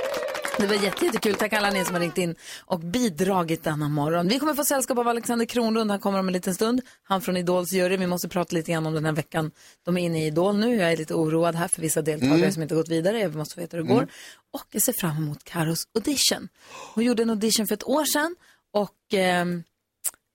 Det 0.60 0.66
var 0.66 0.74
jätte, 0.74 1.04
jättekul. 1.04 1.34
Tack 1.34 1.52
alla 1.52 1.70
ni 1.70 1.84
som 1.84 1.94
har 1.94 2.00
ringt 2.00 2.18
in 2.18 2.34
och 2.64 2.80
bidragit 2.80 3.64
denna 3.64 3.88
morgon. 3.88 4.28
Vi 4.28 4.38
kommer 4.38 4.54
få 4.54 4.64
sällskap 4.64 4.98
av 4.98 5.08
Alexander 5.08 5.44
Kronlund. 5.46 5.90
Han 5.90 6.00
kommer 6.00 6.18
om 6.18 6.26
en 6.28 6.32
liten 6.32 6.54
stund. 6.54 6.80
Han 7.02 7.20
från 7.22 7.36
Idols 7.36 7.72
jury. 7.72 7.96
Vi 7.96 8.06
måste 8.06 8.28
prata 8.28 8.56
lite 8.56 8.72
grann 8.72 8.86
om 8.86 8.94
den 8.94 9.04
här 9.04 9.12
veckan. 9.12 9.50
De 9.84 9.96
är 9.96 10.00
inne 10.02 10.22
i 10.22 10.26
Idol 10.26 10.56
nu. 10.58 10.76
Jag 10.76 10.92
är 10.92 10.96
lite 10.96 11.14
oroad 11.14 11.54
här 11.54 11.68
för 11.68 11.82
vissa 11.82 12.02
deltagare 12.02 12.38
Mm. 12.38 12.52
som 12.52 12.62
inte 12.62 12.74
gått 12.74 12.88
vidare. 12.88 13.20
Jag 13.20 13.34
måste 13.34 13.54
få 13.54 13.60
veta 13.60 13.76
hur 13.76 13.84
det 13.84 13.88
går. 13.88 13.96
Mm. 14.02 14.08
Och 14.52 14.64
jag 14.70 14.82
ser 14.82 14.92
fram 14.92 15.16
emot 15.16 15.44
Karos 15.44 15.84
audition. 15.94 16.48
Hon 16.94 17.04
gjorde 17.04 17.22
en 17.22 17.30
audition 17.30 17.66
för 17.66 17.74
ett 17.74 17.84
år 17.88 18.04
sedan. 18.04 18.36
Och 18.72 19.14
ehm, 19.14 19.62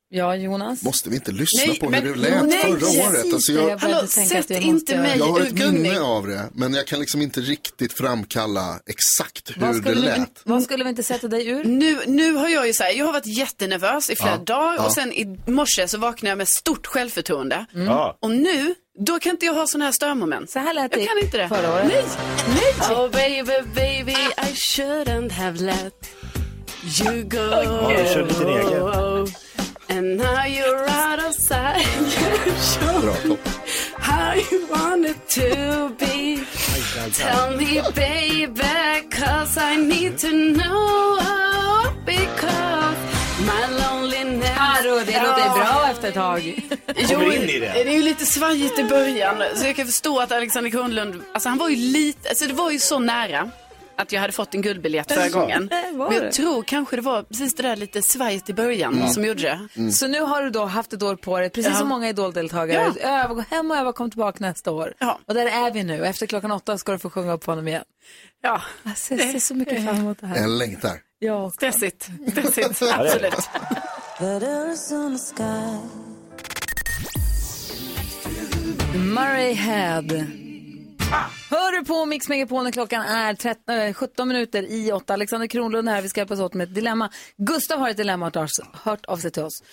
ja, 0.10 0.36
Jonas? 0.36 0.82
Måste 0.84 1.10
vi 1.10 1.16
inte 1.16 1.32
lyssna 1.32 1.62
Nej, 1.68 1.80
på 1.80 1.90
men- 1.90 2.04
hur 2.04 2.14
det 2.16 2.20
lät 2.22 2.46
Nej, 2.46 2.62
förra 2.62 2.80
precis 2.80 3.08
året? 3.08 3.34
Alltså 3.34 3.52
jag, 3.52 3.70
Jag 3.70 3.80
började 3.80 4.08
tänka 4.08 4.40
att 4.40 4.52
vi 4.52 4.72
måste- 4.72 4.94
jag 5.18 5.26
har 5.26 5.42
ett 5.42 5.54
minne 5.54 6.00
av 6.00 6.28
det, 6.28 6.50
men 6.54 6.74
jag 6.74 6.88
kan 6.88 7.00
liksom 7.00 7.22
inte 7.22 7.40
riktigt 7.40 7.94
framkalla 7.98 8.80
exakt 8.86 9.52
hur 9.56 9.68
det 9.68 9.74
skulle, 9.74 9.96
vi, 9.96 10.02
lät. 10.02 10.42
vad 10.44 10.64
skulle 10.64 10.84
vi 10.84 10.90
inte 10.90 11.04
sätta 11.04 11.28
dig 11.28 11.48
ur? 11.48 11.64
Nu, 11.64 12.00
nu 12.08 12.34
har 12.34 12.50
jag 12.50 12.68
ju 12.68 12.74
så 12.74 12.84
här, 12.84 12.92
jag 12.92 13.06
har 13.06 13.14
varit 13.14 13.38
jättenervös 13.38 14.10
i 14.10 14.16
flera 14.16 14.32
Ja, 14.32 14.38
dagar 14.38 14.76
ja. 14.78 14.86
och 14.86 14.92
sen 14.92 15.14
i 15.14 15.40
morse 15.48 15.88
så 15.88 15.98
vaknade 15.98 16.32
jag 16.32 16.38
med 16.38 16.48
stort 16.48 16.88
självförtroende. 16.88 17.66
Mm. 17.74 17.86
Ja. 17.88 18.18
Och 18.22 18.32
nu, 18.32 18.76
då 19.06 19.20
kan 19.20 19.32
inte 19.32 19.46
jag 19.46 19.54
ha 19.54 19.68
sådana 19.68 19.86
här 19.86 19.92
störmoment. 19.92 20.50
Så 20.50 20.60
här 20.60 20.74
lät 20.74 20.92
jag 20.92 21.02
det 21.02 21.06
kan 21.06 21.18
inte 21.24 21.38
det. 21.38 21.48
förra 21.50 21.74
året. 21.74 21.86
Nej, 21.88 22.04
nej. 22.48 22.96
Oh 22.98 23.12
baby, 23.12 23.68
baby, 23.76 24.12
I 24.38 24.54
shouldn't 24.54 25.32
have 25.32 25.60
let 25.64 25.94
you 27.02 27.24
go. 27.24 27.38
Ja, 27.38 27.92
du 27.98 28.14
körde 28.14 28.28
lite 28.28 28.40
din 28.44 28.58
egen. 28.58 29.28
And 29.96 30.18
now 30.18 30.44
you're 30.44 30.90
out 30.90 31.20
of 31.20 31.34
sight. 31.34 31.86
Bra, 32.44 32.56
show 32.60 33.02
topp. 33.28 33.40
how 33.98 34.34
you 34.34 34.68
want 34.68 35.06
it 35.06 35.20
to 35.38 35.96
be. 35.98 36.44
Tell 37.14 37.56
me 37.56 37.82
baby, 37.96 39.08
cause 39.10 39.58
I 39.58 39.78
need 39.78 40.18
to 40.18 40.32
know. 40.32 41.20
Because 42.06 42.98
my 43.50 43.64
loneliness. 43.82 44.58
Karo, 44.58 45.00
det 45.06 45.22
låter 45.22 45.50
bra 45.54 45.88
efter 45.92 46.08
ett 46.08 46.14
tag. 46.14 46.62
Jo, 46.96 47.20
det 47.20 47.82
är 47.82 47.92
ju 47.92 48.02
lite 48.02 48.26
svajigt 48.26 48.80
i 48.80 48.84
början. 48.84 49.44
Så 49.56 49.66
jag 49.66 49.76
kan 49.76 49.86
förstå 49.86 50.20
att 50.20 50.32
Alexander 50.32 50.70
Kronlund, 50.70 51.22
alltså 51.34 51.50
han 51.50 51.58
var 51.58 51.70
ju 51.70 51.76
lite, 51.76 52.30
alltså 52.30 52.48
det 52.48 52.54
var 52.54 52.72
ju 52.72 52.80
så 52.80 53.00
nära 53.00 53.52
att 53.98 54.12
jag 54.12 54.22
hade 54.22 54.34
fått 54.34 54.56
en 54.56 54.62
guldbiljett 54.62 55.12
förra 55.12 55.30
gången. 55.30 55.70
Men 55.98 56.14
jag 56.14 56.32
tror 56.32 56.64
kanske 56.64 56.96
det 56.96 57.02
var 57.02 57.24
precis 57.24 57.56
det 57.56 57.64
där 57.64 57.76
lite 57.76 58.02
svajigt 58.02 58.50
i 58.50 58.54
början 58.54 58.94
Mm. 58.94 59.10
som 59.10 59.26
gjorde 59.26 59.42
det. 59.76 59.92
Så 59.92 60.08
nu 60.08 60.20
har 60.22 60.42
du 60.42 60.50
då 60.50 60.66
haft 60.66 60.94
ett 60.94 61.04
år 61.04 61.16
på 61.16 61.40
dig, 61.40 61.50
precis 61.50 61.72
Ja. 61.72 61.78
som 61.80 61.88
många 61.88 62.10
idoldeltagare. 62.10 62.94
Öva, 63.02 63.34
gå 63.34 63.44
hem 63.50 63.72
och 63.72 63.78
öva 63.78 63.94
kom 63.94 64.10
tillbaka 64.10 64.38
nästa 64.40 64.72
år. 64.72 64.94
Och 65.28 65.34
där 65.34 65.46
är 65.46 65.72
vi 65.72 65.84
nu. 65.84 66.06
Efter 66.06 66.26
klockan 66.26 66.52
åtta 66.52 66.78
ska 66.78 66.92
du 66.92 67.00
få 67.00 67.10
sjunga 67.10 67.34
upp 67.34 67.44
för 67.44 67.52
honom 67.52 67.68
igen. 67.68 67.84
Ja. 68.42 68.62
Jag 68.84 68.98
ser, 68.98 69.18
ser 69.18 69.40
så 69.40 69.56
mycket 69.56 69.86
fram 69.86 69.96
emot 69.96 70.18
det 70.22 70.28
här. 70.28 70.38
Jag 70.42 70.50
längtar. 70.50 70.92
Ja, 71.20 71.52
Stressigt. 71.52 72.10
Stressigt, 72.32 72.82
Ja, 72.82 72.96
absolut. 73.06 73.50
Murray 78.96 79.54
Head. 79.54 80.26
Hör 81.50 81.80
du 81.80 81.86
på 81.86 82.06
Mix 82.06 82.30
Megapol 82.30 82.64
när 82.64 82.72
klockan 82.72 83.02
är 83.02 83.34
13, 83.34 83.76
äh, 83.76 83.94
17 83.94 84.28
minuter 84.28 84.64
i 84.64 84.92
8. 84.92 85.14
Alexander 85.14 85.48
Kronlund 85.48 85.90
här, 85.90 86.02
vi 86.02 86.10
ska 86.10 86.22
hjälpas 86.22 86.40
åt 86.40 86.54
med 86.54 86.68
ett 86.68 86.76
dilemma. 86.76 87.10
Gustav 87.38 87.80
har 87.80 87.90
ett 87.90 87.98
dilemma 87.98 88.28
och 88.28 88.36
har 88.36 88.50
hört 88.84 89.06
av 89.06 89.18
sig 89.18 89.32
till 89.32 89.44
oss. 89.44 89.64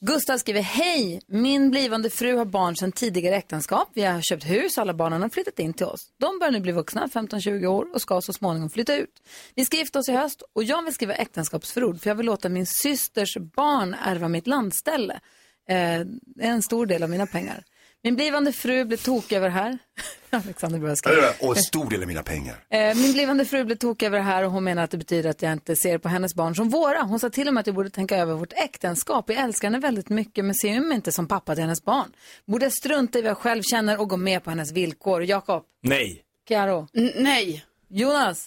Gustav 0.00 0.38
skriver, 0.38 0.60
hej, 0.60 1.20
min 1.26 1.70
blivande 1.70 2.10
fru 2.10 2.36
har 2.36 2.44
barn 2.44 2.76
sedan 2.76 2.92
tidigare 2.92 3.36
äktenskap. 3.36 3.88
Vi 3.94 4.02
har 4.02 4.20
köpt 4.20 4.44
hus, 4.44 4.76
och 4.76 4.82
alla 4.82 4.94
barnen 4.94 5.22
har 5.22 5.28
flyttat 5.28 5.58
in 5.58 5.74
till 5.74 5.86
oss. 5.86 6.00
De 6.20 6.38
börjar 6.38 6.52
nu 6.52 6.60
bli 6.60 6.72
vuxna, 6.72 7.06
15-20 7.06 7.66
år 7.66 7.86
och 7.94 8.00
ska 8.00 8.20
så 8.20 8.32
småningom 8.32 8.70
flytta 8.70 8.94
ut. 8.94 9.22
Vi 9.54 9.64
ska 9.64 9.76
gifta 9.76 9.98
oss 9.98 10.08
i 10.08 10.12
höst 10.12 10.42
och 10.52 10.64
jag 10.64 10.82
vill 10.82 10.94
skriva 10.94 11.14
äktenskapsförord 11.14 12.00
för 12.00 12.10
jag 12.10 12.14
vill 12.14 12.26
låta 12.26 12.48
min 12.48 12.66
systers 12.66 13.36
barn 13.36 13.96
ärva 14.04 14.28
mitt 14.28 14.46
landställe. 14.46 15.20
Eh, 15.68 16.00
en 16.40 16.62
stor 16.62 16.86
del 16.86 17.02
av 17.02 17.10
mina 17.10 17.26
pengar. 17.26 17.64
Min 18.04 18.14
blivande 18.16 18.52
fru 18.52 18.84
blev 18.84 18.96
tokig 18.96 19.36
över 19.36 19.48
det 19.48 19.54
här. 19.54 19.78
Alexander 20.30 20.78
börjar 20.78 20.94
skriva. 20.96 21.26
Och 21.40 21.56
en 21.56 21.62
stor 21.62 21.90
del 21.90 22.00
av 22.02 22.06
mina 22.08 22.22
pengar. 22.22 22.64
Eh, 22.70 22.94
Min 22.96 23.12
blivande 23.12 23.44
fru 23.44 23.64
blev 23.64 23.76
tokig 23.76 24.06
över 24.06 24.18
det 24.18 24.24
här 24.24 24.44
och 24.44 24.50
hon 24.50 24.64
menar 24.64 24.82
att 24.84 24.90
det 24.90 24.98
betyder 24.98 25.30
att 25.30 25.42
jag 25.42 25.52
inte 25.52 25.76
ser 25.76 25.98
på 25.98 26.08
hennes 26.08 26.34
barn 26.34 26.54
som 26.56 26.68
våra. 26.68 27.02
Hon 27.02 27.20
sa 27.20 27.30
till 27.30 27.48
och 27.48 27.54
med 27.54 27.60
att 27.60 27.66
jag 27.66 27.76
borde 27.76 27.90
tänka 27.90 28.16
över 28.16 28.34
vårt 28.34 28.52
äktenskap. 28.52 29.24
Jag 29.30 29.38
älskar 29.38 29.68
henne 29.68 29.78
väldigt 29.78 30.08
mycket 30.08 30.44
men 30.44 30.54
ser 30.54 30.80
mig 30.80 30.94
inte 30.94 31.12
som 31.12 31.28
pappa 31.28 31.54
till 31.54 31.62
hennes 31.64 31.84
barn. 31.84 32.12
Borde 32.46 32.64
jag 32.64 32.72
strunta 32.72 33.18
i 33.18 33.22
vad 33.22 33.30
jag 33.30 33.38
själv 33.38 33.62
känner 33.62 34.00
och 34.00 34.08
gå 34.08 34.16
med 34.16 34.44
på 34.44 34.50
hennes 34.50 34.72
villkor? 34.72 35.24
Jakob, 35.24 35.62
Nej. 35.82 36.22
Karo, 36.48 36.88
nej. 37.16 37.64
Jonas, 37.88 38.46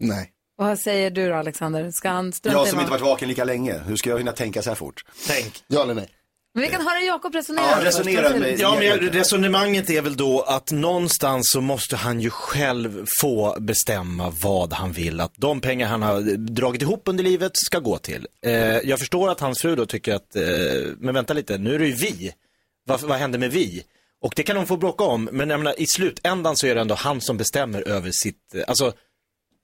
Nej. 0.00 0.30
vad 0.56 0.78
säger 0.78 1.10
du 1.10 1.28
då 1.28 1.34
Alexander? 1.34 1.90
Ska 1.90 2.08
han 2.08 2.32
strunta 2.32 2.58
Jag 2.58 2.66
i 2.66 2.70
som 2.70 2.76
vad... 2.76 2.84
inte 2.84 2.90
varit 2.90 3.02
vaken 3.02 3.28
lika 3.28 3.44
länge, 3.44 3.78
hur 3.86 3.96
ska 3.96 4.10
jag 4.10 4.18
hinna 4.18 4.32
tänka 4.32 4.62
så 4.62 4.70
här 4.70 4.74
fort? 4.74 5.04
Tänk. 5.26 5.64
Ja 5.66 5.82
eller 5.82 5.94
nej? 5.94 6.08
Men 6.56 6.62
vi 6.62 6.70
kan 6.70 6.86
höra 6.86 7.00
Jakob 7.00 7.34
resonera. 7.34 7.64
Ja, 7.64 7.84
resonera 7.84 8.38
med-? 8.38 8.60
Ja, 8.60 8.76
men 8.78 8.98
resonemanget 8.98 9.90
är 9.90 10.02
väl 10.02 10.16
då 10.16 10.42
att 10.42 10.70
någonstans 10.70 11.50
så 11.50 11.60
måste 11.60 11.96
han 11.96 12.20
ju 12.20 12.30
själv 12.30 13.04
få 13.20 13.56
bestämma 13.60 14.32
vad 14.42 14.72
han 14.72 14.92
vill 14.92 15.20
att 15.20 15.32
de 15.36 15.60
pengar 15.60 15.86
han 15.86 16.02
har 16.02 16.20
dragit 16.36 16.82
ihop 16.82 17.02
under 17.04 17.24
livet 17.24 17.52
ska 17.54 17.78
gå 17.78 17.98
till. 17.98 18.26
Eh, 18.42 18.52
jag 18.78 18.98
förstår 18.98 19.30
att 19.30 19.40
hans 19.40 19.62
fru 19.62 19.76
då 19.76 19.86
tycker 19.86 20.14
att, 20.14 20.36
eh, 20.36 20.42
men 20.98 21.14
vänta 21.14 21.34
lite, 21.34 21.58
nu 21.58 21.74
är 21.74 21.78
det 21.78 21.86
ju 21.86 21.94
vi. 21.94 22.32
Vad, 22.86 23.00
vad 23.00 23.18
händer 23.18 23.38
med 23.38 23.50
vi? 23.50 23.82
Och 24.22 24.32
det 24.36 24.42
kan 24.42 24.56
de 24.56 24.66
få 24.66 24.76
bråka 24.76 25.04
om, 25.04 25.28
men 25.32 25.50
jag 25.50 25.60
menar, 25.60 25.80
i 25.80 25.86
slutändan 25.86 26.56
så 26.56 26.66
är 26.66 26.74
det 26.74 26.80
ändå 26.80 26.94
han 26.94 27.20
som 27.20 27.36
bestämmer 27.36 27.88
över 27.88 28.10
sitt, 28.10 28.54
eh, 28.54 28.62
alltså, 28.66 28.92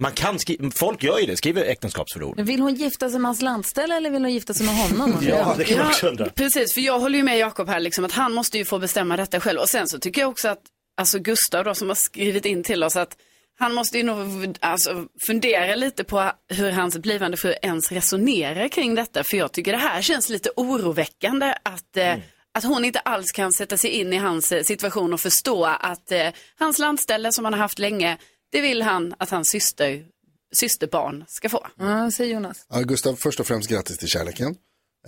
man 0.02 0.12
kan 0.12 0.38
skriva, 0.38 0.70
folk 0.70 1.02
gör 1.02 1.18
ju 1.18 1.26
det, 1.26 1.36
skriver 1.36 1.64
äktenskapsförord. 1.64 2.40
Vill 2.40 2.60
hon 2.60 2.74
gifta 2.74 3.10
sig 3.10 3.20
med 3.20 3.28
hans 3.28 3.42
landställe 3.42 3.96
eller 3.96 4.10
vill 4.10 4.22
hon 4.22 4.32
gifta 4.32 4.54
sig 4.54 4.66
med 4.66 4.74
honom? 4.76 5.18
Ja, 5.22 5.54
det 5.58 5.64
kan 5.64 5.78
man 5.78 5.86
också 5.86 6.06
undra. 6.08 6.28
Precis, 6.28 6.74
för 6.74 6.80
jag 6.80 6.98
håller 6.98 7.16
ju 7.18 7.24
med 7.24 7.38
Jakob 7.38 7.68
här, 7.68 7.80
liksom, 7.80 8.04
att 8.04 8.12
han 8.12 8.32
måste 8.32 8.58
ju 8.58 8.64
få 8.64 8.78
bestämma 8.78 9.16
detta 9.16 9.40
själv. 9.40 9.60
Och 9.60 9.68
sen 9.68 9.88
så 9.88 9.98
tycker 9.98 10.20
jag 10.20 10.30
också 10.30 10.48
att, 10.48 10.60
alltså 10.96 11.18
Gustav 11.18 11.64
då 11.64 11.74
som 11.74 11.88
har 11.88 11.94
skrivit 11.94 12.44
in 12.44 12.62
till 12.62 12.84
oss, 12.84 12.96
att 12.96 13.16
han 13.58 13.74
måste 13.74 13.98
ju 13.98 14.04
nog 14.04 14.56
alltså, 14.60 15.06
fundera 15.26 15.74
lite 15.74 16.04
på 16.04 16.30
hur 16.48 16.70
hans 16.70 16.98
blivande 16.98 17.36
fru 17.36 17.54
ens 17.62 17.92
resonerar 17.92 18.68
kring 18.68 18.94
detta. 18.94 19.24
För 19.24 19.36
jag 19.36 19.52
tycker 19.52 19.72
det 19.72 19.78
här 19.78 20.02
känns 20.02 20.28
lite 20.28 20.50
oroväckande 20.56 21.54
att, 21.62 21.96
eh, 21.96 22.14
att 22.54 22.64
hon 22.64 22.84
inte 22.84 22.98
alls 22.98 23.32
kan 23.32 23.52
sätta 23.52 23.76
sig 23.76 23.90
in 23.90 24.12
i 24.12 24.16
hans 24.16 24.52
eh, 24.52 24.62
situation 24.62 25.12
och 25.12 25.20
förstå 25.20 25.64
att 25.64 26.12
eh, 26.12 26.28
hans 26.58 26.78
landställe 26.78 27.32
som 27.32 27.44
han 27.44 27.54
har 27.54 27.60
haft 27.60 27.78
länge, 27.78 28.18
det 28.52 28.60
vill 28.60 28.82
han 28.82 29.14
att 29.18 29.30
hans 29.30 29.48
syster, 29.48 30.06
systerbarn 30.52 31.24
ska 31.28 31.48
få. 31.48 31.66
Ja, 31.78 32.10
säger 32.10 32.34
Jonas. 32.34 32.66
Ja, 32.68 32.80
Gustav, 32.80 33.16
först 33.16 33.40
och 33.40 33.46
främst 33.46 33.70
grattis 33.70 33.98
till 33.98 34.08
kärleken. 34.08 34.56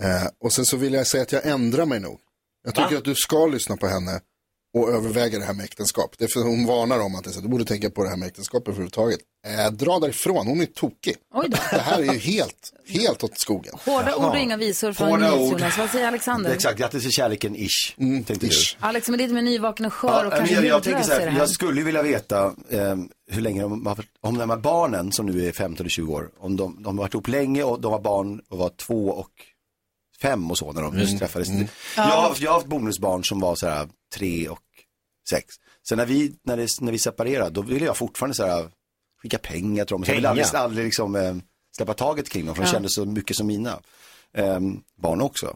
Eh, 0.01 0.27
och 0.43 0.53
sen 0.53 0.65
så 0.65 0.77
vill 0.77 0.93
jag 0.93 1.07
säga 1.07 1.23
att 1.23 1.31
jag 1.31 1.45
ändrar 1.45 1.85
mig 1.85 1.99
nog. 1.99 2.19
Jag 2.63 2.75
tycker 2.75 2.91
Va? 2.91 2.97
att 2.97 3.05
du 3.05 3.15
ska 3.15 3.47
lyssna 3.47 3.77
på 3.77 3.87
henne 3.87 4.21
och 4.75 4.89
överväga 4.89 5.39
det 5.39 5.45
här 5.45 5.53
med 5.53 5.63
äktenskap. 5.63 6.15
Det 6.17 6.23
är 6.23 6.27
för 6.27 6.39
hon 6.39 6.65
varnar 6.65 6.99
om 6.99 7.15
att 7.15 7.23
det 7.23 7.29
är 7.29 7.31
så, 7.31 7.41
du 7.41 7.47
borde 7.47 7.65
tänka 7.65 7.89
på 7.89 8.03
det 8.03 8.09
här 8.09 8.17
med 8.17 8.27
äktenskap 8.27 8.67
överhuvudtaget. 8.67 9.19
Eh, 9.47 9.71
dra 9.71 9.99
därifrån, 9.99 10.47
hon 10.47 10.61
är 10.61 10.65
tokig. 10.65 11.15
Det 11.71 11.77
här 11.77 11.99
är 11.99 12.13
ju 12.13 12.19
helt, 12.19 12.73
helt 12.87 13.23
åt 13.23 13.39
skogen. 13.39 13.73
Hårda 13.85 14.15
ord 14.15 14.23
och 14.25 14.37
inga 14.37 14.57
visor 14.57 14.93
från. 14.93 15.09
Jonas. 15.09 15.77
Vad 15.77 15.89
säger 15.89 16.07
Alexander? 16.07 16.51
Exakt, 16.51 16.79
grattis 16.79 17.01
till 17.01 17.11
kärleken 17.11 17.55
ish, 17.55 17.95
tänkte 17.97 18.47
ish. 18.47 18.77
Alex, 18.79 19.09
men 19.09 19.17
lite 19.17 19.33
mer 19.33 19.41
nyvaken 19.41 19.85
och 19.85 19.93
skör 19.93 20.09
Ja, 20.09 20.27
och 20.27 20.33
kanske 20.33 20.55
jag, 20.55 20.65
jag 20.65 20.83
tänker 20.83 21.03
så 21.03 21.11
här, 21.11 21.27
här. 21.27 21.39
jag 21.39 21.49
skulle 21.49 21.79
ju 21.79 21.85
vilja 21.85 22.01
veta 22.01 22.45
eh, 22.69 22.95
hur 23.31 23.41
länge 23.41 23.61
de 23.61 23.85
har, 23.85 24.05
om 24.21 24.37
de 24.37 24.49
här 24.49 24.57
barnen 24.57 25.11
som 25.11 25.25
nu 25.25 25.47
är 25.47 25.51
15 25.51 25.83
eller 25.83 25.89
20 25.89 26.13
år, 26.13 26.29
om 26.39 26.55
de, 26.55 26.83
de 26.83 26.97
har 26.97 27.03
varit 27.03 27.13
ihop 27.13 27.27
länge 27.27 27.63
och 27.63 27.81
de 27.81 27.91
var 27.91 28.01
barn 28.01 28.41
och 28.49 28.57
var 28.57 28.69
två 28.69 29.09
och 29.09 29.31
fem 30.21 30.51
och 30.51 30.57
så 30.57 30.71
när 30.71 30.81
de 30.81 30.97
just 30.99 31.19
träffades. 31.19 31.49
Jag, 31.95 32.03
har, 32.03 32.35
jag 32.39 32.49
har 32.51 32.55
haft 32.57 32.67
bonusbarn 32.67 33.23
som 33.23 33.39
var 33.39 33.55
så 33.55 33.67
här 33.67 33.89
tre 34.15 34.49
och 34.49 34.59
sex. 35.29 35.55
Sen 35.89 35.97
när 35.97 36.05
vi, 36.05 36.35
när, 36.43 36.57
det, 36.57 36.67
när 36.81 36.91
vi 36.91 36.99
separerade, 36.99 37.49
då 37.49 37.61
ville 37.61 37.85
jag 37.85 37.97
fortfarande 37.97 38.35
så 38.35 38.45
här 38.45 38.69
skicka 39.21 39.37
pengar 39.37 39.85
till 39.85 39.93
dem. 39.93 40.05
Så 40.05 40.11
jag 40.11 40.15
ville 40.15 40.29
aldrig, 40.29 40.47
aldrig 40.55 40.85
liksom, 40.85 41.15
eh, 41.15 41.35
släppa 41.77 41.93
taget 41.93 42.29
kring 42.29 42.45
dem, 42.45 42.55
för 42.55 42.61
de 42.63 42.67
Ja. 42.67 42.73
kände 42.73 42.89
så 42.89 43.05
mycket 43.05 43.37
som 43.37 43.47
mina 43.47 43.79
eh, 44.37 44.59
barn 45.01 45.21
också. 45.21 45.55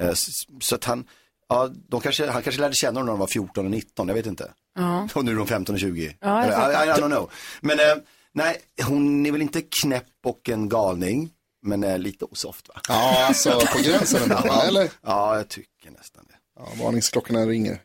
Eh, 0.00 0.08
s- 0.08 0.42
så 0.60 0.74
att 0.74 0.84
han, 0.84 1.04
ja, 1.48 1.70
de 1.88 2.00
kanske, 2.00 2.30
han 2.30 2.42
kanske 2.42 2.60
lärde 2.60 2.74
känna 2.74 2.92
dem 3.00 3.06
när 3.06 3.12
de 3.12 3.18
var 3.18 3.26
14 3.26 3.64
och 3.64 3.70
19, 3.70 4.08
jag 4.08 4.14
vet 4.14 4.26
inte. 4.26 4.52
Ja. 4.74 5.08
Och 5.14 5.24
nu 5.24 5.32
är 5.32 5.36
de 5.36 5.46
15 5.46 5.74
och 5.74 5.80
20. 5.80 6.16
Ja, 6.20 6.46
jag 6.46 6.64
Eller. 6.64 6.84
I, 6.86 6.88
I 6.88 6.92
don't 7.02 7.10
know. 7.10 7.30
Men 7.60 7.78
eh, 7.80 7.94
nej, 8.32 8.56
hon 8.86 9.26
är 9.26 9.32
väl 9.32 9.42
inte 9.42 9.62
knäpp 9.82 10.06
och 10.24 10.48
en 10.48 10.68
galning, 10.68 11.30
men 11.62 11.84
eh, 11.84 11.98
lite 11.98 12.24
osoft 12.24 12.68
va? 12.68 12.80
Ja, 12.88 13.26
alltså 13.26 13.60
på 13.60 13.82
gränsen 13.82 14.22
ändå, 14.22 14.40
ja, 14.44 14.62
eller? 14.62 14.90
Ja, 15.02 15.36
jag 15.36 15.48
tycker 15.48 15.90
nästan 15.90 16.24
det. 16.28 16.34
Ja, 16.58 16.68
varningsklockorna 16.84 17.46
ringer. 17.46 17.82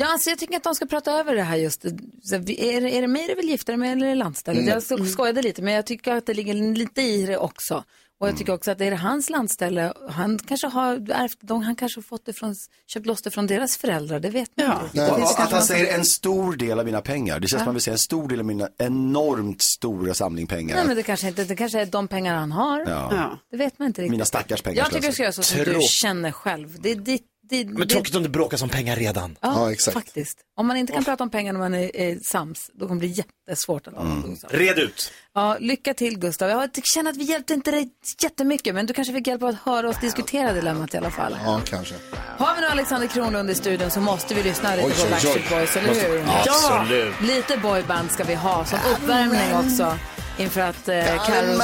Ja, 0.00 0.12
alltså 0.12 0.30
jag 0.30 0.38
tycker 0.38 0.56
att 0.56 0.62
de 0.64 0.74
ska 0.74 0.86
prata 0.86 1.12
över 1.12 1.34
det 1.34 1.42
här 1.42 1.56
just. 1.56 1.82
Så, 2.22 2.34
är, 2.34 2.38
det- 2.80 2.96
är 2.96 3.00
det 3.00 3.06
mig 3.08 3.26
du 3.28 3.34
vill 3.34 3.48
gifta 3.48 3.72
dig 3.72 3.76
med 3.78 3.92
eller 3.92 4.06
är 4.06 4.10
det 4.10 4.14
landstället? 4.16 4.62
Mm. 4.62 4.80
Jag 4.98 5.08
skojade 5.08 5.42
lite, 5.42 5.62
men 5.62 5.74
jag 5.74 5.86
tycker 5.86 6.12
att 6.12 6.26
det 6.26 6.34
ligger 6.34 6.54
lite 6.54 7.02
i 7.02 7.26
det 7.26 7.38
också. 7.38 7.84
Och 8.22 8.28
jag 8.28 8.36
tycker 8.36 8.52
också 8.52 8.70
att 8.70 8.78
det 8.78 8.86
är 8.86 8.92
hans 8.92 9.30
landställe. 9.30 9.92
Han 10.10 10.38
kanske 10.38 10.66
har 10.66 10.94
ärvt 10.94 11.38
han 11.48 11.76
kanske 11.76 11.98
har 11.98 12.02
fått 12.02 12.26
det 12.26 12.32
från, 12.32 12.54
köpt 12.86 13.06
loss 13.06 13.22
det 13.22 13.30
från 13.30 13.46
deras 13.46 13.76
föräldrar, 13.76 14.20
det 14.20 14.30
vet 14.30 14.50
man 14.56 14.66
inte. 14.84 15.10
Och 15.10 15.16
kanske 15.18 15.42
att 15.42 15.52
han 15.52 15.62
säger 15.62 15.98
en 15.98 16.04
stor 16.04 16.56
del 16.56 16.78
av 16.78 16.84
mina 16.84 17.00
pengar. 17.00 17.40
Det 17.40 17.48
känns 17.48 17.52
Ja. 17.52 17.58
som 17.58 17.64
man 17.64 17.74
vill 17.74 17.82
säga 17.82 17.92
en 17.94 17.98
stor 17.98 18.28
del 18.28 18.40
av 18.40 18.46
mina 18.46 18.68
enormt 18.78 19.62
stora 19.62 20.14
samling 20.14 20.46
pengar. 20.46 20.76
Nej 20.76 20.86
men 20.86 20.96
det 20.96 21.02
kanske 21.02 21.28
inte, 21.28 21.44
det 21.44 21.56
kanske 21.56 21.80
är 21.80 21.86
de 21.86 22.08
pengar 22.08 22.34
han 22.34 22.52
har. 22.52 22.80
Ja. 22.80 23.08
Ja. 23.14 23.38
Det 23.50 23.56
vet 23.56 23.78
man 23.78 23.86
inte 23.88 24.00
riktigt. 24.02 24.10
Mina 24.10 24.24
stackars 24.24 24.62
pengar. 24.62 24.78
Jag 24.78 24.90
tycker 24.92 25.06
du 25.06 25.12
ska 25.12 25.22
göra 25.22 25.32
så 25.32 25.42
som 25.42 25.58
du 25.58 25.64
Tråk- 25.64 25.82
känner 25.82 26.32
själv. 26.32 26.76
Det 26.80 26.90
är 26.90 26.94
ditt, 26.96 27.26
det, 27.52 27.64
Men 27.64 27.76
det- 27.88 27.94
tråkigt 27.94 28.14
om 28.14 28.22
det 28.22 28.28
bråkas 28.28 28.62
om 28.62 28.68
pengar 28.68 28.96
redan. 28.96 29.36
Ja, 29.40 29.70
faktiskt. 29.92 30.38
Om 30.56 30.66
man 30.66 30.76
inte 30.76 30.92
kan 30.92 31.04
prata 31.04 31.24
om 31.24 31.30
pengar 31.30 31.52
när 31.52 31.60
man 31.60 31.74
är, 31.74 31.96
är 31.96 32.18
sams, 32.32 32.58
då 32.74 32.88
kommer 32.88 33.00
det 33.00 33.08
bli 33.08 33.24
jättesvårt 33.48 33.86
att 33.86 33.94
Mm. 33.96 34.36
Red 34.50 34.78
ut. 34.78 35.12
Ja, 35.34 35.56
lycka 35.60 35.94
till 35.94 36.18
Gustav. 36.18 36.48
Jag 36.50 36.70
känner 36.94 37.10
att 37.10 37.16
vi 37.16 37.24
hjälpte 37.24 37.54
inte 37.54 37.70
dig 37.70 37.88
jättemycket, 38.22 38.74
men 38.74 38.86
du 38.86 38.94
kanske 38.94 39.14
fick 39.14 39.26
hjälp 39.26 39.42
av 39.42 39.48
att 39.48 39.58
höra 39.64 39.88
oss 39.88 39.96
diskutera 40.00 40.52
dilemmat 40.52 40.94
i 40.94 40.96
alla 40.96 41.10
fall. 41.10 41.36
Ja, 41.44 41.60
kanske. 41.64 41.94
Har 42.38 42.54
vi 42.54 42.60
nu 42.60 42.66
Alexander 42.66 43.06
Kronlund 43.08 43.50
i 43.50 43.54
studion 43.54 43.90
så 43.90 44.00
måste 44.00 44.34
vi 44.34 44.42
lyssna 44.42 44.74
lite 44.76 44.88
Oj, 44.88 44.94
på. 45.04 45.10
Backstreet 45.10 45.50
Boys, 45.50 45.76
eller 45.76 45.88
Måste- 45.88 46.06
hur? 46.08 46.24
Absolut. 46.28 47.14
Ja, 47.20 47.26
lite 47.26 47.56
boyband 47.58 48.10
ska 48.10 48.24
vi 48.24 48.34
ha 48.34 48.64
som 48.64 48.78
uppvärmning 48.96 49.54
också. 49.54 49.98
Inför 50.38 50.60
att 50.60 50.88
eh, 50.88 51.04
Carro... 51.04 51.58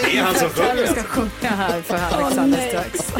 det 0.00 0.48
sjunger. 0.48 0.86
ska 0.92 1.02
sjunga 1.02 1.30
här 1.56 1.82
för 1.82 1.96
Alexander 1.96 2.68
strax. 2.68 3.12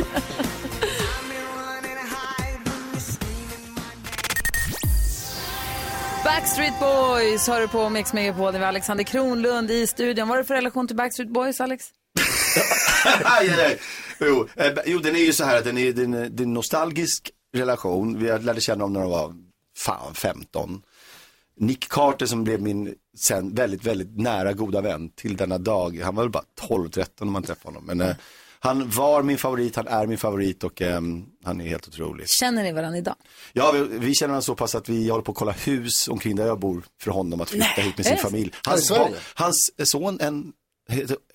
Backstreet 6.24 6.80
Boys 6.80 7.48
hör 7.48 7.60
du 7.60 7.68
på 7.68 7.88
Mix 7.88 8.12
Megapol. 8.12 8.52
Det 8.52 8.58
var 8.58 8.66
Alexander 8.66 9.04
Kronlund 9.04 9.70
i 9.70 9.86
studion. 9.86 10.28
Vad 10.28 10.36
har 10.36 10.42
du 10.42 10.46
för 10.46 10.54
relation 10.54 10.86
till 10.86 10.96
Backstreet 10.96 11.30
Boys, 11.32 11.60
Alex? 11.60 11.84
aj, 13.24 13.48
aj, 13.50 13.64
aj. 13.64 13.78
Jo, 14.20 14.48
eh, 14.56 14.72
jo, 14.86 14.98
den 14.98 15.16
är 15.16 15.20
ju 15.20 15.32
så 15.32 15.44
här 15.44 15.58
att 15.58 15.64
den 15.64 15.78
är, 15.78 15.92
den, 15.92 16.14
är- 16.14 16.28
det 16.28 16.42
är 16.42 16.44
en 16.46 16.54
nostalgisk 16.54 17.30
relation. 17.56 18.18
Vi 18.18 18.38
lärde 18.38 18.60
känna 18.60 18.84
dem 18.84 18.92
när 18.92 19.00
de 19.00 19.10
var 19.10 19.34
fan 19.78 20.14
15. 20.14 20.82
Nick 21.56 21.88
Carter 21.88 22.26
som 22.26 22.44
blev 22.44 22.62
min 22.62 22.94
sen 23.18 23.54
väldigt, 23.54 23.84
väldigt 23.84 24.20
nära 24.20 24.52
goda 24.52 24.80
vän 24.80 25.10
till 25.10 25.36
denna 25.36 25.58
dag. 25.58 26.00
Han 26.04 26.14
var 26.14 26.22
väl 26.22 26.30
bara 26.30 26.44
12-13 26.68 27.06
när 27.20 27.26
man 27.26 27.42
träffade 27.42 27.68
honom. 27.76 27.84
Men 27.96 28.00
eh, 28.00 28.16
han 28.64 28.90
var 28.90 29.22
min 29.22 29.38
favorit, 29.38 29.76
han 29.76 29.86
är 29.88 30.06
min 30.06 30.18
favorit 30.18 30.64
och 30.64 30.82
ehm, 30.82 31.24
han 31.44 31.60
är 31.60 31.66
helt 31.66 31.88
otrolig. 31.88 32.26
Känner 32.28 32.62
ni 32.62 32.72
varandra 32.72 32.98
idag? 32.98 33.14
Ja, 33.52 33.72
vi, 33.72 33.98
vi 33.98 34.14
känner 34.14 34.28
varandra 34.28 34.42
så 34.42 34.54
pass 34.54 34.74
att 34.74 34.88
vi 34.88 35.08
håller 35.08 35.22
på 35.24 35.32
att 35.32 35.38
kolla 35.38 35.52
hus 35.52 36.08
omkring 36.08 36.36
där 36.36 36.46
jag 36.46 36.58
bor 36.60 36.82
för 37.02 37.10
honom 37.10 37.40
att 37.40 37.50
flytta 37.50 37.66
Nej. 37.76 37.86
hit 37.86 37.96
med 37.96 38.06
sin 38.06 38.16
familj. 38.16 38.52
Hans, 38.66 38.90
barn- 38.90 39.12
hans 39.34 39.70
son, 39.84 40.18
en, 40.20 40.52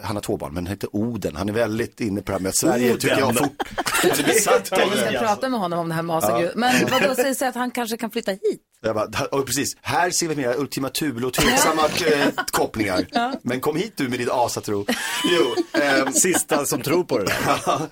han 0.01 0.15
har 0.15 0.21
två 0.21 0.37
barn, 0.37 0.53
men 0.53 0.65
han 0.65 0.71
heter 0.71 0.95
Oden. 0.95 1.35
Han 1.35 1.49
är 1.49 1.53
väldigt 1.53 2.01
inne 2.01 2.21
på 2.21 2.31
det 2.31 2.37
här 2.37 2.39
med 2.39 2.49
att 2.49 2.55
Sverige 2.57 2.87
Oden? 2.89 2.99
tycker 2.99 3.19
jag 3.19 3.37
fort. 3.37 3.63
Han 4.03 4.11
Vi 4.25 4.33
ska 4.39 5.19
prata 5.19 5.49
med 5.49 5.59
honom 5.59 5.79
om 5.79 5.89
det 5.89 5.95
här 5.95 6.01
med 6.03 6.13
Ja. 6.13 6.17
Asagud. 6.17 6.51
Men 6.55 6.87
vad 6.91 7.01
då 7.03 7.15
säger 7.15 7.47
att 7.49 7.55
han 7.55 7.71
kanske 7.71 7.97
kan 7.97 8.11
flytta 8.11 8.31
hit? 8.31 8.61
Jag 8.81 8.95
bara, 8.95 9.25
och 9.31 9.45
precis, 9.45 9.77
här 9.81 10.09
ser 10.09 10.27
vi 10.27 10.35
mer 10.35 10.59
Ultima 10.59 10.89
Thule 10.89 11.27
och 11.27 11.33
tveksamma 11.33 11.81
eh, 11.85 12.27
kopplingar. 12.51 13.05
Men 13.41 13.59
kom 13.59 13.75
hit 13.75 13.93
du 13.95 14.09
med 14.09 14.19
ditt 14.19 14.29
asatro. 14.31 14.85
Jo, 15.23 15.55
ehm, 15.81 16.13
Sista 16.13 16.65
som 16.65 16.81
tror 16.81 17.03
på 17.03 17.17
det 17.17 17.25
där. 17.25 17.79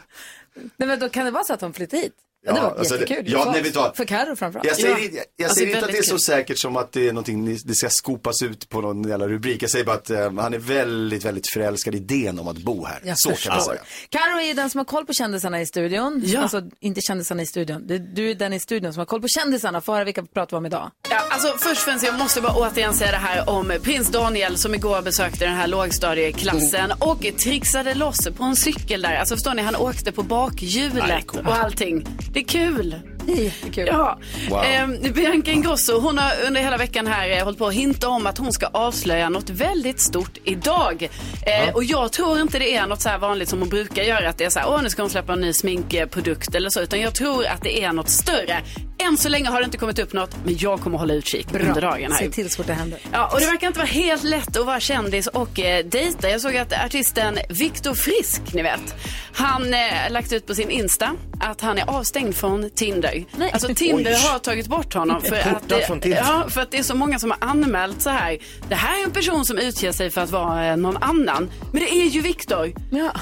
Nej, 0.78 0.88
men 0.88 1.00
då 1.00 1.10
kan 1.10 1.26
det 1.26 1.32
vara 1.32 1.44
så 1.44 1.54
att 1.54 1.60
de 1.60 1.74
flyttar 1.74 1.98
hit? 1.98 2.14
Ja, 2.46 2.54
Ja, 2.56 2.56
det 2.56 2.62
var 2.70 2.76
alltså 2.78 2.94
det- 2.94 3.00
jättekul. 3.02 3.32
ja, 3.32 3.44
för, 3.44 3.52
nej, 3.52 3.62
vet 3.62 3.74
du 3.74 3.80
för 3.96 4.06
Carro 4.06 4.36
framförallt. 4.36 4.68
Jag 4.68 4.76
säger, 4.76 4.90
Ja. 4.90 5.00
inte- 5.00 5.16
jag, 5.16 5.26
jag 5.38 5.46
Alltså, 5.46 5.60
säger 5.60 5.76
inte 5.76 5.86
att 5.86 5.92
det 5.92 5.98
är 5.98 6.04
så 6.04 6.10
kul. 6.12 6.20
säkert 6.20 6.60
som 6.60 6.76
att 6.78 6.92
det 6.92 7.08
är 7.08 7.14
någonting 7.14 7.46
ni- 7.46 7.60
det 7.66 7.76
ska 7.76 7.90
skopas 7.90 8.42
ut 8.42 8.70
på 8.70 8.82
någon 8.82 9.04
jävla 9.10 9.28
rubrik. 9.28 9.64
Jag 9.64 9.70
säger 9.70 9.86
bara 9.86 9.96
att 9.96 10.10
eh, 10.10 10.32
han 10.34 10.54
är 10.54 10.58
väldigt, 10.60 11.26
väldigt 11.26 11.48
förälskad 11.54 11.96
i 11.96 11.98
idén 11.98 12.40
om 12.40 12.48
att 12.48 12.58
bo 12.58 12.86
här. 12.86 13.00
Jag 13.04 13.20
så 13.20 13.30
kan 13.30 13.38
man 13.50 13.58
förstår. 13.58 13.72
säga. 13.74 13.84
Carro 14.10 14.40
är 14.40 14.44
ju 14.48 14.54
den 14.54 14.70
som 14.70 14.78
har 14.78 14.86
koll 14.86 15.06
på 15.06 15.14
kändisarna 15.14 15.62
i 15.62 15.66
studion. 15.66 16.22
Ja. 16.26 16.42
Alltså 16.42 16.62
inte 16.80 17.02
kändisarna 17.02 17.42
i 17.42 17.46
studion. 17.46 17.88
Det- 17.88 17.98
Du 18.16 18.30
är 18.32 18.36
den 18.36 18.54
i 18.54 18.60
studion 18.60 18.94
som 18.94 19.00
har 19.00 19.06
koll 19.06 19.22
på 19.22 19.28
kändisarna. 19.28 19.82
Få 19.82 19.94
höra 19.94 20.04
vilka 20.04 20.22
vi 20.22 20.28
pratar 20.28 20.58
om 20.58 20.66
idag. 20.66 20.92
Ja, 21.10 21.20
alltså 21.30 21.48
först 21.48 21.64
och 21.72 21.78
främst, 21.78 22.06
jag 22.06 22.18
måste 22.18 22.42
bara 22.42 22.54
återigen 22.56 22.94
säga 22.94 23.12
det 23.12 23.18
här 23.18 23.50
om 23.50 23.74
prins 23.84 24.10
Daniel 24.10 24.58
som 24.58 24.76
igår 24.76 25.02
besökte 25.02 25.46
den 25.46 25.56
här 25.56 25.68
lågstadieklassen 25.68 26.92
och 27.00 27.26
trixade 27.44 27.94
loss 27.94 28.28
på 28.38 28.44
en 28.44 28.56
cykel 28.56 29.02
där. 29.02 29.16
Alltså 29.16 29.36
förstår 29.36 29.54
ni, 29.54 29.62
han 29.62 29.76
åkte 29.76 30.12
på 30.12 30.24
bakhjulet 30.24 31.26
och 31.46 31.56
allting. 31.56 32.08
Det 32.34 32.40
är 32.40 32.44
kul. 32.44 32.96
Jättekul. 33.28 33.88
Ja. 33.88 34.20
Wow. 34.50 34.64
Ehm, 34.64 35.14
Bianca 35.14 35.52
Ingrosso, 35.52 36.00
hon 36.00 36.18
har 36.18 36.32
under 36.48 36.62
hela 36.62 36.78
veckan 36.78 37.08
här 37.08 37.30
eh, 37.38 37.44
hållit 37.44 37.60
på 37.60 37.68
att 37.68 37.74
hinta 37.74 38.08
om 38.10 38.28
att 38.28 38.38
hon 38.38 38.54
ska 38.54 38.66
avslöja 38.68 39.30
något 39.30 39.50
väldigt 39.50 40.00
stort 40.02 40.38
idag. 40.44 41.10
Eh, 41.46 41.76
Och 41.76 41.84
jag 41.84 42.12
tror 42.12 42.42
inte 42.42 42.60
det 42.60 42.76
är 42.76 42.88
något 42.88 43.02
så 43.02 43.10
här 43.10 43.18
vanligt 43.18 43.50
som 43.50 43.60
hon 43.60 43.70
brukar 43.70 44.04
göra, 44.04 44.30
att 44.30 44.38
det 44.38 44.44
är 44.46 44.50
så 44.50 44.60
här, 44.60 44.70
åh 44.70 44.82
nu 44.84 44.90
ska 44.90 45.02
hon 45.02 45.10
släppa 45.10 45.34
en 45.34 45.42
ny 45.42 45.54
sminkprodukt 45.54 46.56
eller 46.56 46.70
så, 46.70 46.82
utan 46.82 47.00
jag 47.02 47.16
tror 47.16 47.46
att 47.46 47.62
det 47.62 47.84
är 47.84 47.94
något 47.94 48.10
större. 48.10 48.62
Än 49.00 49.18
så 49.18 49.30
länge 49.30 49.50
har 49.50 49.60
det 49.60 49.66
inte 49.66 49.78
kommit 49.78 50.00
upp 50.00 50.14
något, 50.14 50.36
men 50.46 50.58
jag 50.58 50.80
kommer 50.82 50.98
hålla 50.98 51.14
utkik 51.14 51.48
under 51.54 51.82
dagen 51.82 52.12
här. 52.12 52.20
Se 52.20 52.30
till 52.30 52.50
så 52.50 52.58
fort 52.58 52.68
det 52.68 52.74
händer. 52.74 53.00
Ja, 53.12 53.30
och 53.34 53.40
det 53.40 53.46
verkar 53.46 53.68
inte 53.68 53.80
vara 53.80 53.90
helt 53.90 54.24
lätt 54.24 54.58
att 54.58 54.66
vara 54.66 54.80
kändis 54.80 55.28
och 55.28 55.60
eh, 55.60 55.86
dejta. 55.86 56.30
Jag 56.30 56.42
såg 56.42 56.58
att 56.58 56.74
artisten 56.86 57.38
Viktor 57.50 57.94
Frisk, 57.94 58.42
ni 58.54 58.62
vet, 58.64 58.96
han 59.34 59.74
eh, 59.74 59.80
lagt 60.10 60.34
ut 60.34 60.48
på 60.48 60.56
sin 60.56 60.70
Insta 60.70 61.12
att 61.40 61.62
han 61.62 61.78
är 61.78 61.90
avstängd 61.90 62.36
från 62.36 62.70
Tinder. 62.70 63.26
Alltså 63.54 63.74
Tinder 63.74 64.12
Oj. 64.12 64.28
har 64.32 64.40
tagit 64.40 64.68
bort 64.68 64.94
honom 64.94 65.22
för 65.22 65.36
att, 65.36 65.70
det, 66.02 66.08
ja, 66.10 66.46
för 66.50 66.62
att 66.62 66.72
det 66.72 66.78
är 66.78 66.84
så 66.84 66.96
många 66.96 67.20
som 67.20 67.32
har 67.32 67.38
anmält 67.50 68.02
så 68.02 68.10
här. 68.10 68.38
Det 68.70 68.76
här 68.76 69.00
är 69.00 69.04
en 69.04 69.12
person 69.12 69.46
som 69.46 69.58
utger 69.58 69.92
sig 69.92 70.10
för 70.10 70.22
att 70.22 70.32
vara 70.32 70.66
eh, 70.66 70.78
någon 70.78 70.98
annan. 70.98 71.50
Men 71.72 71.82
det 71.84 71.90
är 71.92 72.06
ju 72.06 72.22
Viktor. 72.22 72.72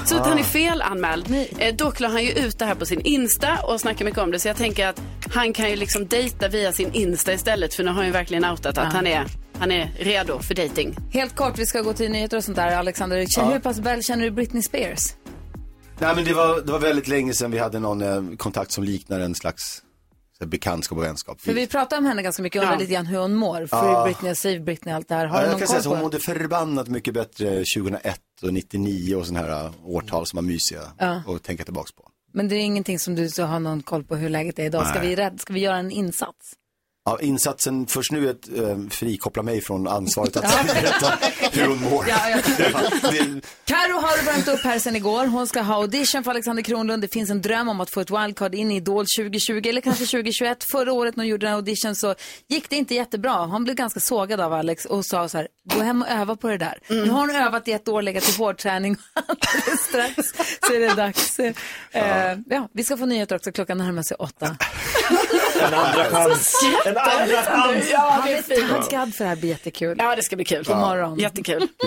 Så 0.05 0.17
att 0.17 0.27
han 0.27 0.39
är 0.39 0.43
felanmäld. 0.43 1.35
Eh, 1.57 1.75
dock 1.75 1.99
la 1.99 2.07
han 2.07 2.23
ju 2.23 2.31
ut 2.31 2.59
det 2.59 2.65
här 2.65 2.75
på 2.75 2.85
sin 2.85 3.01
Insta 3.01 3.57
och 3.63 3.81
snackar 3.81 4.05
mycket 4.05 4.19
om 4.21 4.31
det. 4.31 4.39
Så 4.39 4.47
jag 4.47 4.57
tänker 4.57 4.87
att 4.87 5.01
han 5.33 5.53
kan 5.53 5.69
ju 5.69 5.75
liksom 5.75 6.07
dejta 6.07 6.47
via 6.47 6.71
sin 6.71 6.93
Insta 6.93 7.33
istället. 7.33 7.73
För 7.73 7.83
nu 7.83 7.89
har 7.89 7.95
han 7.95 8.05
ju 8.05 8.11
verkligen 8.11 8.45
outat 8.45 8.65
att 8.77 8.83
Ja. 8.83 8.83
han, 8.93 9.07
är, 9.07 9.25
han 9.59 9.71
är 9.71 9.91
redo 9.99 10.39
för 10.39 10.53
dating. 10.53 10.95
Helt 11.13 11.35
kort, 11.35 11.59
vi 11.59 11.65
ska 11.65 11.81
gå 11.81 11.93
till 11.93 12.11
nyheter 12.11 12.37
och 12.37 12.43
sånt 12.43 12.57
där. 12.57 12.75
Alexander, 12.75 13.25
Ja. 13.37 13.43
hur 13.43 13.59
pass 13.59 13.77
väl 13.77 14.03
känner 14.03 14.23
du 14.25 14.31
Britney 14.31 14.61
Spears? 14.63 15.13
Nej 15.99 16.15
men 16.15 16.25
det 16.25 16.33
var, 16.33 16.61
det 16.61 16.71
var 16.71 16.79
väldigt 16.79 17.07
länge 17.07 17.33
sedan 17.33 17.51
vi 17.51 17.57
hade 17.57 17.79
någon 17.79 18.01
eh, 18.01 18.37
kontakt 18.37 18.71
som 18.71 18.83
liknar 18.83 19.19
en 19.19 19.35
slags 19.35 19.81
så 20.37 20.43
här, 20.43 20.47
bekantskap 20.47 20.97
och 20.97 21.03
vänskap. 21.03 21.41
För 21.41 21.53
vi 21.53 21.67
pratar 21.67 21.97
om 21.97 22.05
henne 22.05 22.21
ganska 22.21 22.43
mycket 22.43 22.59
och 22.59 22.63
undrar 22.65 22.79
lite 22.79 22.93
grann 22.93 23.05
hur 23.05 23.19
hon 23.19 23.35
mår. 23.35 23.55
Free 23.57 23.67
Ja. 23.71 24.03
Britney, 24.05 24.35
Save 24.35 24.59
Britney, 24.59 24.95
allt 24.95 25.07
det 25.07 25.15
här. 25.15 25.25
Har 25.25 25.37
Ja, 25.37 25.41
du 25.41 25.45
jag 25.47 25.51
någon 25.51 25.59
kan 25.59 25.67
koll 25.67 25.73
säga 25.73 25.83
så, 25.83 25.89
på 25.89 25.95
hon 25.95 26.03
mådde 26.03 26.19
förbannat 26.19 26.87
mycket 26.87 27.13
bättre 27.13 27.63
2001 27.77 28.19
och 28.41 28.53
99 28.53 29.15
och 29.15 29.25
sådana 29.27 29.47
här 29.47 29.65
uh, 29.65 29.71
årtal 29.83 30.25
som 30.25 30.37
var 30.37 30.41
mysiga 30.43 30.81
Ja. 30.97 31.21
att 31.35 31.43
tänka 31.43 31.63
tillbaks 31.63 31.91
på. 31.91 32.07
Men 32.33 32.47
det 32.47 32.55
är 32.55 32.59
ingenting 32.59 32.99
som 32.99 33.15
du 33.15 33.29
så 33.29 33.43
har 33.43 33.59
någon 33.59 33.81
koll 33.81 34.03
på 34.03 34.15
hur 34.15 34.29
läget 34.29 34.59
är 34.59 34.63
idag. 34.63 34.87
Ska 34.87 34.99
Nej. 34.99 35.07
vi, 35.09 35.15
rädd, 35.15 35.39
ska 35.41 35.53
vi 35.53 35.59
göra 35.59 35.77
en 35.77 35.91
insats? 35.91 36.53
Ja, 37.07 37.19
insatsen 37.21 37.87
först 37.87 38.11
nu 38.11 38.27
är 38.27 38.31
att 38.31 38.57
eh, 38.57 38.77
frikoppla 38.89 39.43
mig 39.43 39.61
från 39.61 39.87
ansvaret 39.87 40.37
att 40.37 40.67
berätta 40.67 41.13
hur 41.51 41.67
hon 41.67 41.81
mår. 41.81 42.05
Ja, 42.09 42.29
jag 42.29 42.39
det, 43.11 43.41
Karo 43.65 43.93
har 43.93 44.25
värmt 44.25 44.47
upp 44.47 44.59
här 44.59 44.79
sen 44.79 44.95
igår. 44.95 45.25
Hon 45.25 45.47
ska 45.47 45.61
ha 45.61 45.75
audition 45.75 46.23
för 46.23 46.31
Alexander 46.31 46.63
Kronlund. 46.63 47.01
Det 47.01 47.07
finns 47.07 47.29
en 47.29 47.41
dröm 47.41 47.69
om 47.69 47.81
att 47.81 47.89
få 47.89 48.01
ett 48.01 48.11
wildcard 48.11 48.55
in 48.55 48.71
i 48.71 48.75
Idol 48.75 49.05
2020 49.17 49.61
eller 49.65 49.81
kanske 49.81 50.05
2021. 50.05 50.63
Förra 50.63 50.93
året 50.93 51.15
när 51.15 51.23
hon 51.23 51.29
gjorde 51.29 51.45
den 51.45 51.49
här 51.49 51.55
audition 51.55 51.95
så 51.95 52.15
gick 52.47 52.69
det 52.69 52.75
inte 52.75 52.95
jättebra. 52.95 53.45
Han 53.45 53.63
blev 53.63 53.75
ganska 53.75 53.99
sågad 53.99 54.39
av 54.39 54.53
Alex 54.53 54.85
och 54.85 55.05
sa 55.05 55.29
så 55.29 55.37
här, 55.37 55.47
gå 55.73 55.79
hem 55.81 56.01
och 56.01 56.09
öva 56.09 56.35
på 56.35 56.47
det 56.47 56.57
där. 56.57 56.79
Nu 56.89 57.09
har 57.09 57.19
hon 57.19 57.35
övat 57.35 57.67
i 57.67 57.71
ett 57.71 57.87
år, 57.87 58.01
legat 58.01 58.29
i 58.29 58.37
hårdträning. 58.37 58.97
Alldeles 59.13 59.79
strax 59.79 60.33
så 60.67 60.73
är 60.73 60.79
det 60.79 60.93
dags. 60.93 61.39
Eh, 61.39 62.37
ja, 62.45 62.69
vi 62.73 62.83
ska 62.83 62.97
få 62.97 63.05
nyheter 63.05 63.35
också. 63.35 63.51
Klockan 63.51 63.77
närmar 63.77 64.03
sig 64.03 64.17
åtta. 64.17 64.57
En 65.61 65.73
andra 65.73 66.05
chans. 66.05 66.53
En 66.85 66.97
andra 66.97 67.41
chans. 67.43 67.89
Ja, 67.91 68.21
det 68.25 68.33
är 68.33 68.41
fint. 68.41 68.89
taggad 68.89 69.15
för 69.15 69.23
det 69.23 69.29
här 69.29 69.35
blir 69.35 69.49
jättekul. 69.49 69.95
Ja, 69.99 70.15
det 70.15 70.23
ska 70.23 70.35
bli 70.35 70.45
kul. 70.45 70.63
God 70.67 70.77
morgon. 70.77 71.19
Jättekul. 71.19 71.67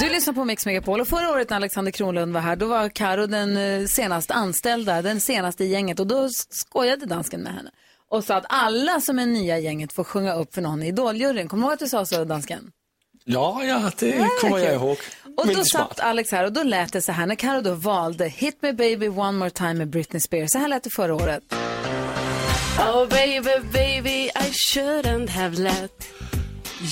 Du 0.00 0.08
lyssnar 0.08 0.34
på 0.34 0.44
Mix 0.44 0.66
Megapol 0.66 1.00
och 1.00 1.08
förra 1.08 1.30
året 1.30 1.50
när 1.50 1.56
Alexander 1.56 1.92
Kronlund 1.92 2.32
var 2.32 2.40
här 2.40 2.56
då 2.56 2.66
var 2.66 2.88
Karo 2.88 3.26
den 3.26 3.56
eh, 3.56 3.86
senast 3.86 4.30
anställda, 4.30 5.02
den 5.02 5.20
senaste 5.20 5.64
i 5.64 5.68
gänget 5.68 6.00
och 6.00 6.06
då 6.06 6.28
skojade 6.50 7.06
dansken 7.06 7.40
med 7.40 7.52
henne 7.52 7.70
och 8.10 8.24
sa 8.24 8.36
att 8.36 8.44
alla 8.48 9.00
som 9.00 9.18
är 9.18 9.26
nya 9.26 9.58
i 9.58 9.62
gänget 9.64 9.92
får 9.92 10.04
sjunga 10.04 10.34
upp 10.34 10.54
för 10.54 10.62
någon 10.62 10.82
i 10.82 10.88
Idoljuryn. 10.88 11.48
Kommer 11.48 11.62
du 11.62 11.66
ihåg 11.66 11.72
att 11.72 11.78
du 11.78 11.88
sa 11.88 12.04
så 12.06 12.24
dansken? 12.24 12.70
Ja, 13.24 13.64
ja, 13.64 13.90
det 13.98 14.28
kommer 14.40 14.58
jag 14.58 14.74
ihåg. 14.74 14.98
Och 15.40 15.46
då 15.46 15.64
satt 15.64 16.00
Alex 16.00 16.32
här 16.32 16.44
och 16.44 16.52
då 16.52 16.62
lät 16.62 16.92
det 16.92 17.02
så 17.02 17.12
här 17.12 17.26
när 17.26 17.34
Karo 17.34 17.60
då 17.60 17.74
valde 17.74 18.28
Hit 18.28 18.58
Me 18.62 18.72
Baby 18.72 19.08
One 19.08 19.32
More 19.32 19.50
Time 19.50 19.74
med 19.74 19.88
Britney 19.88 20.20
Spears. 20.20 20.50
Så 20.50 20.58
här 20.58 20.68
lät 20.68 20.82
det 20.82 20.90
förra 20.90 21.14
året. 21.14 21.42
Oh 22.78 23.08
baby, 23.08 23.50
baby, 23.72 24.24
I 24.26 24.50
shouldn't 24.52 25.28
have 25.28 25.58
let 25.58 26.08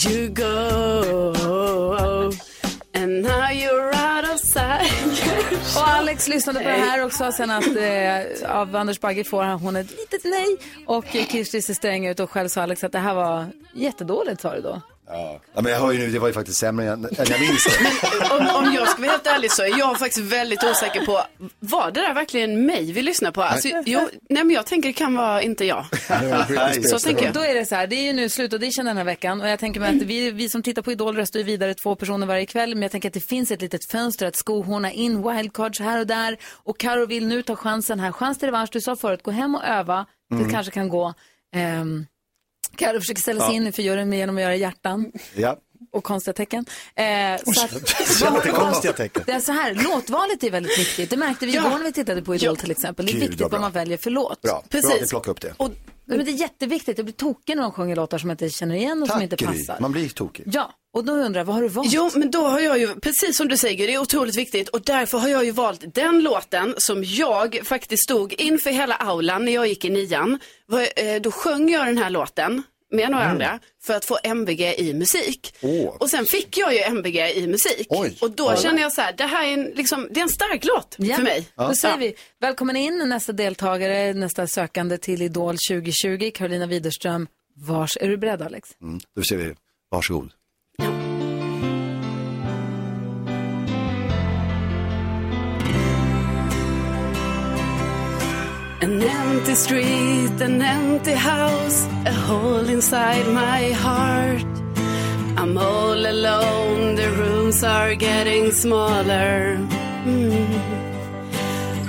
you 0.07 0.29
go. 0.29 1.33
And 2.95 3.23
now 3.23 3.51
you're 3.51 3.89
out 3.89 4.35
of 4.35 4.41
sight. 4.41 5.23
Och 5.77 5.89
Alex 5.89 6.29
lyssnade 6.29 6.59
på 6.59 6.65
det 6.69 6.77
här 6.77 7.05
och 7.05 7.13
sa 7.13 7.33
sen 7.33 7.51
att 7.51 7.77
eh, 7.77 8.51
av 8.57 8.77
Anders 8.77 9.01
Bagge 9.01 9.25
får 9.25 9.45
hon 9.45 9.77
ett 9.77 9.91
litet 9.91 10.25
nej. 10.25 10.57
Och 10.87 11.05
Kirsti 11.07 11.63
ser 11.63 11.75
sträng 11.75 12.07
ut 12.07 12.21
och 12.21 12.31
själv 12.31 12.49
sa 12.49 12.63
Alex 12.63 12.85
att 12.85 12.93
det 12.93 12.99
här 12.99 13.15
var 13.15 13.47
jättedåligt 13.75 14.41
sa 14.41 14.55
du 14.55 14.61
då. 14.61 14.81
Ja. 15.11 15.41
ja, 15.55 15.61
men 15.63 15.73
jag 15.73 15.81
hör 15.81 15.93
ju 15.93 15.99
nu, 15.99 16.11
det 16.11 16.19
var 16.19 16.29
ju 16.29 16.35
faktiskt 16.35 16.59
sämre 16.59 16.91
än, 16.93 17.05
än 17.05 17.11
jag 17.29 17.41
minns. 17.41 17.67
Om, 18.31 18.65
om 18.65 18.73
jag 18.75 18.89
ska 18.89 19.01
vara 19.03 19.11
helt 19.11 19.27
ärlig 19.27 19.53
så 19.53 19.63
är 19.63 19.79
jag 19.79 19.99
faktiskt 19.99 20.33
väldigt 20.33 20.65
osäker 20.65 21.07
på, 21.07 21.23
var 21.59 21.91
det 21.91 22.01
där 22.01 22.15
verkligen 22.15 22.67
mig 22.67 22.93
vi 22.93 23.03
lyssnar 23.03 23.31
på? 23.31 23.43
Alltså, 23.43 23.69
jo, 23.87 24.01
nej 24.29 24.45
men 24.45 24.51
jag 24.51 24.67
tänker 24.67 24.89
det 24.89 24.93
kan 24.93 25.15
vara 25.15 25.43
inte 25.43 25.65
jag. 25.65 25.85
Så 26.91 26.99
tänker 26.99 27.25
jag. 27.25 27.35
Då 27.35 27.41
är 27.41 27.55
det 27.55 27.67
så 27.67 27.75
här, 27.75 27.87
det 27.87 27.97
är 27.97 28.03
ju 28.03 28.13
nu 28.13 28.29
slutaudition 28.29 28.85
den 28.85 28.97
här 28.97 29.05
veckan 29.05 29.41
och 29.41 29.49
jag 29.49 29.59
tänker 29.59 29.81
mig 29.81 29.97
att 29.97 30.03
vi, 30.03 30.31
vi 30.31 30.49
som 30.49 30.63
tittar 30.63 30.83
på 30.83 30.93
Idol 30.93 31.17
röstar 31.17 31.39
ju 31.41 31.45
vidare 31.45 31.75
två 31.75 31.95
personer 31.97 32.27
varje 32.27 32.47
kväll 32.47 32.75
men 32.75 32.83
jag 32.83 32.91
tänker 32.91 33.09
att 33.09 33.15
det 33.15 33.21
finns 33.29 33.51
ett 33.51 33.61
litet 33.63 33.85
fönster 33.85 34.27
att 34.27 34.37
skohorna 34.37 34.93
in 34.93 35.23
wildcards 35.29 35.81
här 35.81 36.01
och 36.01 36.07
där 36.07 36.37
och 36.53 36.79
Karo 36.79 37.07
vill 37.07 37.27
nu 37.27 37.43
ta 37.43 37.57
chansen 37.57 38.01
här. 38.01 38.13
Chans 38.13 38.39
till 38.39 38.49
revansch, 38.49 38.71
du 38.73 38.81
sa 38.81 38.97
förut, 38.97 39.23
gå 39.23 39.31
hem 39.31 39.55
och 39.55 39.65
öva, 39.65 40.07
det 40.31 40.37
Mm. 40.37 40.51
kanske 40.51 40.73
kan 40.73 40.89
gå. 40.89 41.15
Um, 41.81 42.07
Karo 42.77 43.01
försöker 43.01 43.21
ställa 43.21 43.41
sig 43.47 43.57
Ja. 43.57 43.63
in 43.67 43.73
för 43.73 43.83
juryn 43.83 44.13
genom 44.13 44.37
att 44.37 44.43
göra 44.43 44.57
hjärtan 44.57 45.13
Ja. 45.37 45.57
Och 45.93 46.05
konstiga 46.05 46.35
tecken. 46.35 46.65
Eh, 46.95 47.05
så 47.55 47.65
att, 47.65 47.73
Jättekonstiga 48.21 48.93
tecken. 48.93 49.23
det 49.27 49.33
är 49.33 49.41
så 49.41 49.53
här, 49.53 49.75
låtvalet 49.75 50.43
är 50.43 50.51
väldigt 50.51 50.79
viktigt. 50.79 51.11
Det 51.11 51.17
märkte 51.17 51.47
vi 51.47 51.55
Ja. 51.55 51.61
igår 51.67 51.79
när 51.79 51.85
vi 51.85 51.93
tittade 51.93 52.23
på 52.23 52.35
Idol 52.35 52.57
till 52.57 52.71
exempel. 52.71 53.07
Det 53.07 53.13
är 53.13 53.15
Gud, 53.15 53.23
viktigt 53.31 53.47
vad 53.53 53.61
man 53.61 53.73
väljer 53.73 53.99
för 53.99 54.11
låt. 54.11 54.43
Bra, 54.43 54.63
bra 54.71 54.81
att 55.21 55.29
upp 55.29 55.41
det. 55.41 55.55
Och, 55.57 55.71
men 56.05 56.25
det 56.25 56.31
är 56.31 56.33
jätteviktigt. 56.33 56.99
Jag 56.99 57.05
blir 57.07 57.15
tokig 57.15 57.57
när 57.57 57.63
de 57.63 57.73
sjunger 57.73 57.97
låtar 57.97 58.19
som 58.19 58.31
jag 58.31 58.35
inte 58.35 58.51
känner 58.51 58.75
igen 58.75 59.03
och 59.03 59.09
som 59.09 59.23
inte 59.23 59.37
Gry. 59.37 59.47
passar. 59.47 59.81
Man 59.81 59.93
blir 59.93 60.09
tokig. 60.09 60.45
Ja, 60.53 60.71
och 60.95 61.05
då 61.05 61.13
undrar 61.13 61.41
jag, 61.41 61.45
vad 61.45 61.55
har 61.55 61.63
du 61.63 61.69
valt? 61.69 61.93
Jo, 61.93 62.11
men 62.15 62.31
då 62.31 62.47
har 62.47 62.61
jag 62.61 62.79
ju, 62.79 62.95
precis 63.01 63.37
som 63.37 63.49
du 63.49 63.57
säger, 63.57 63.87
det 63.87 63.95
är 63.95 63.99
otroligt 63.99 64.37
viktigt 64.37 64.69
och 64.69 64.81
därför 64.83 65.19
har 65.19 65.29
jag 65.29 65.45
ju 65.45 65.51
valt 65.51 65.95
den 65.95 66.23
låten 66.23 66.75
som 66.79 67.05
jag 67.05 67.61
faktiskt 67.65 68.03
stod 68.03 68.33
inför 68.33 68.71
hela 68.71 68.95
aulan 68.95 69.45
när 69.45 69.53
jag 69.53 69.67
gick 69.69 69.85
i 69.85 69.91
nian. 69.91 70.39
Eh, 70.97 71.21
Då 71.23 71.31
sjöng 71.31 71.71
jag 71.71 71.87
den 71.87 71.99
här 71.99 72.11
låten 72.11 72.63
med 72.91 73.11
några 73.11 73.25
Mm. 73.25 73.33
andra 73.35 73.61
för 73.83 73.95
att 73.95 74.05
få 74.05 74.19
MVG 74.23 74.75
i 74.79 74.95
musik. 74.95 75.55
Åh. 75.63 75.97
Och 76.01 76.11
sen 76.11 76.25
fick 76.25 76.57
jag 76.59 76.75
ju 76.75 76.79
MVG 76.81 77.33
i 77.35 77.47
musik. 77.47 77.87
Och 78.21 78.31
då 78.31 78.45
Ja. 78.45 78.57
känner 78.57 78.83
jag 78.83 78.93
så 78.93 79.01
här, 79.01 79.13
det 79.13 79.25
här 79.25 79.49
är 79.49 79.53
en, 79.53 79.65
liksom, 79.65 80.09
det 80.11 80.21
är 80.21 80.23
en 80.23 80.29
stark 80.29 80.65
låt 80.65 80.95
Ja, 80.99 81.17
för 81.17 81.23
mig. 81.23 81.47
Då 81.57 81.75
säger 81.75 81.99
vi 81.99 82.15
välkommen 82.41 82.77
in 82.77 82.99
nästa 83.09 83.33
deltagare, 83.33 84.13
nästa 84.13 84.47
sökande 84.47 84.99
till 84.99 85.23
Idol 85.23 85.57
2020, 85.71 86.31
Carolina 86.35 86.67
Widerström. 86.67 87.27
Vars, 87.57 87.97
är 88.01 88.09
du 88.09 88.17
beredd 88.17 88.43
Alex? 88.43 88.69
Mm. 88.83 89.01
Då 89.17 89.23
ser 89.23 89.37
vi, 89.37 89.55
varsågod. 89.91 90.31
An 98.81 99.03
empty 99.03 99.57
street, 99.57 100.41
an 100.41 100.63
empty 100.63 101.13
house, 101.13 101.85
a 102.07 102.13
hole 102.13 102.69
inside 102.69 103.27
my 103.27 103.73
heart. 103.73 104.45
I'm 105.37 105.59
all 105.59 105.99
alone, 106.15 106.95
the 106.95 107.11
rooms 107.11 107.65
are 107.65 107.97
getting 107.97 108.53
smaller. 108.53 109.59
Mm. 110.05 110.79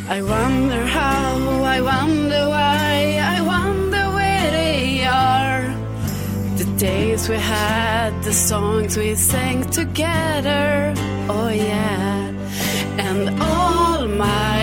I 0.09 0.23
wonder 0.23 0.83
how, 0.87 1.63
I 1.75 1.79
wonder 1.79 2.49
why, 2.49 3.19
I 3.35 3.39
wonder 3.41 4.03
where 4.17 4.51
they 4.51 5.05
are. 5.05 5.61
The 6.57 6.65
days 6.77 7.29
we 7.29 7.35
had, 7.35 8.23
the 8.23 8.33
songs 8.33 8.97
we 8.97 9.13
sang 9.13 9.61
together, 9.69 10.95
oh 11.29 11.49
yeah. 11.49 12.33
And 12.97 13.29
all 13.39 14.07
my 14.07 14.58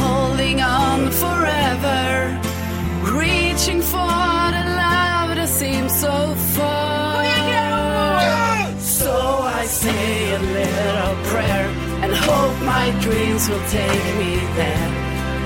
holding 0.00 0.58
on 0.60 1.10
forever, 1.22 2.02
reaching 3.20 3.80
for 3.92 4.30
the 4.56 4.64
love 4.82 5.28
that 5.38 5.48
seems 5.48 5.92
so 6.06 6.14
far. 6.56 7.22
So 8.80 9.14
I 9.60 9.64
say 9.66 10.34
a 10.34 10.40
little 10.58 11.16
prayer 11.30 11.66
and 12.02 12.12
hope 12.28 12.56
my 12.74 12.86
dreams 13.04 13.42
will 13.48 13.66
take 13.80 14.06
me 14.20 14.32
there, 14.60 14.90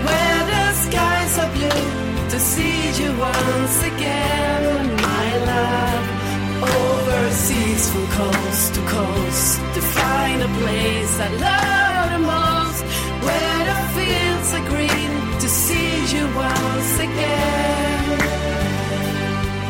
where 0.07 0.43
the 0.53 0.65
skies 0.85 1.35
are 1.43 1.53
blue, 1.57 1.87
to 2.33 2.39
see 2.53 2.79
you 3.01 3.11
once 3.33 3.77
again, 3.93 4.63
my 5.09 5.29
love. 5.53 6.05
Overseas 6.61 7.85
from 7.91 8.07
coast 8.21 8.75
to 8.75 8.81
coast 8.97 9.53
to 9.75 9.81
find 9.81 10.39
a 10.43 10.51
place 10.61 11.15
I 11.27 11.29
love 11.49 12.07
the 12.15 12.23
most, 12.35 12.68
where 13.27 13.61
the 13.71 13.79
fields 13.95 14.51
are 14.55 14.67
green, 14.71 15.11
to 15.41 15.49
see 15.49 15.91
you 16.17 16.25
once 16.37 16.99
again. 17.01 18.19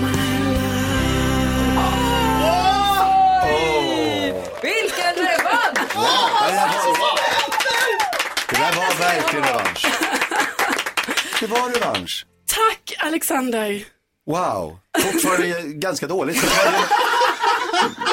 My 0.00 0.28
love. 3.38 4.34
Vilken 4.62 5.14
revansch! 5.26 5.94
Det 8.50 8.56
där 8.56 8.72
var 8.76 8.98
verkligen 8.98 9.44
revansch. 9.44 9.86
Det 11.40 11.46
var 11.46 11.68
revansch. 11.70 12.26
Tack 12.46 12.94
Alexander. 12.98 13.84
Wow, 14.26 14.78
fortfarande 14.98 15.62
ganska 15.64 16.06
dåligt. 16.06 16.44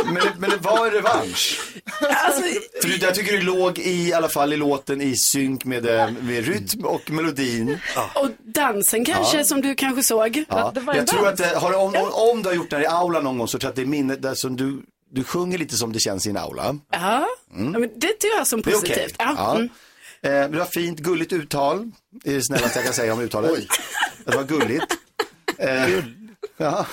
Men 0.06 0.14
det, 0.16 0.34
men 0.38 0.50
det 0.50 0.58
var 0.58 0.86
en 0.88 0.92
revansch. 0.94 1.62
Alltså, 2.02 2.42
För 2.82 3.04
jag 3.04 3.16
tycker 3.16 3.32
du 3.32 3.42
låg 3.42 3.80
i, 3.80 4.08
i 4.10 4.14
alla 4.14 4.30
fall 4.30 4.54
i 4.54 4.58
låten 4.58 5.02
i 5.02 5.16
synk 5.18 5.66
med, 5.66 5.86
eh, 5.86 6.12
med 6.22 6.46
rytm 6.46 6.86
och 6.86 7.12
melodin. 7.12 7.80
Och 8.16 8.30
dansen 8.44 9.06
kanske 9.06 9.38
Ja. 9.38 9.44
som 9.44 9.62
du 9.62 9.76
kanske 9.76 10.04
såg. 10.04 10.44
Ja. 10.50 10.74
Jag 10.96 11.08
tror 11.08 11.28
att 11.28 11.38
det, 11.38 11.56
har, 11.56 11.70
du- 11.72 11.76
om, 11.78 11.96
om, 11.96 12.12
om 12.14 12.42
du 12.44 12.50
har 12.50 12.56
gjort 12.56 12.70
det 12.70 12.76
här 12.76 12.84
i 12.84 12.88
aula 12.88 13.20
någon 13.20 13.38
gång 13.38 13.48
så 13.48 13.60
tror 13.60 13.68
jag 13.68 13.70
att 13.70 13.76
det 13.76 13.82
är 13.82 13.86
minnet 13.86 14.22
där 14.22 14.34
som 14.36 14.56
du, 14.56 14.82
du 15.12 15.24
sjunger 15.24 15.58
lite 15.58 15.76
som 15.76 15.94
det 15.94 16.00
känns 16.00 16.28
i 16.28 16.30
en 16.30 16.38
aula. 16.38 16.78
Ja, 16.92 17.28
Mm. 17.56 17.72
men 17.72 17.82
det 17.82 18.08
tycker 18.08 18.38
jag 18.38 18.48
som 18.48 18.62
Det 18.62 18.72
är 18.72 18.76
okej. 18.78 18.90
positivt. 18.90 19.16
Ja. 19.20 19.34
Ja. 19.38 19.56
Mm. 19.56 19.70
Eh, 20.44 20.50
du 20.52 20.60
har 20.60 20.66
fint, 20.66 21.00
gulligt 21.00 21.34
uttal. 21.34 21.92
Det 22.24 22.30
är 22.30 22.34
det 22.36 22.44
snällaste 22.44 22.78
jag 22.80 22.86
kan 22.86 22.94
säga 22.94 23.14
om 23.14 23.20
uttalet. 23.22 23.52
Att 24.26 24.32
det 24.32 24.38
var 24.38 24.44
gulligt. 24.44 24.86
Eh, 25.58 25.90
ja. 26.58 26.86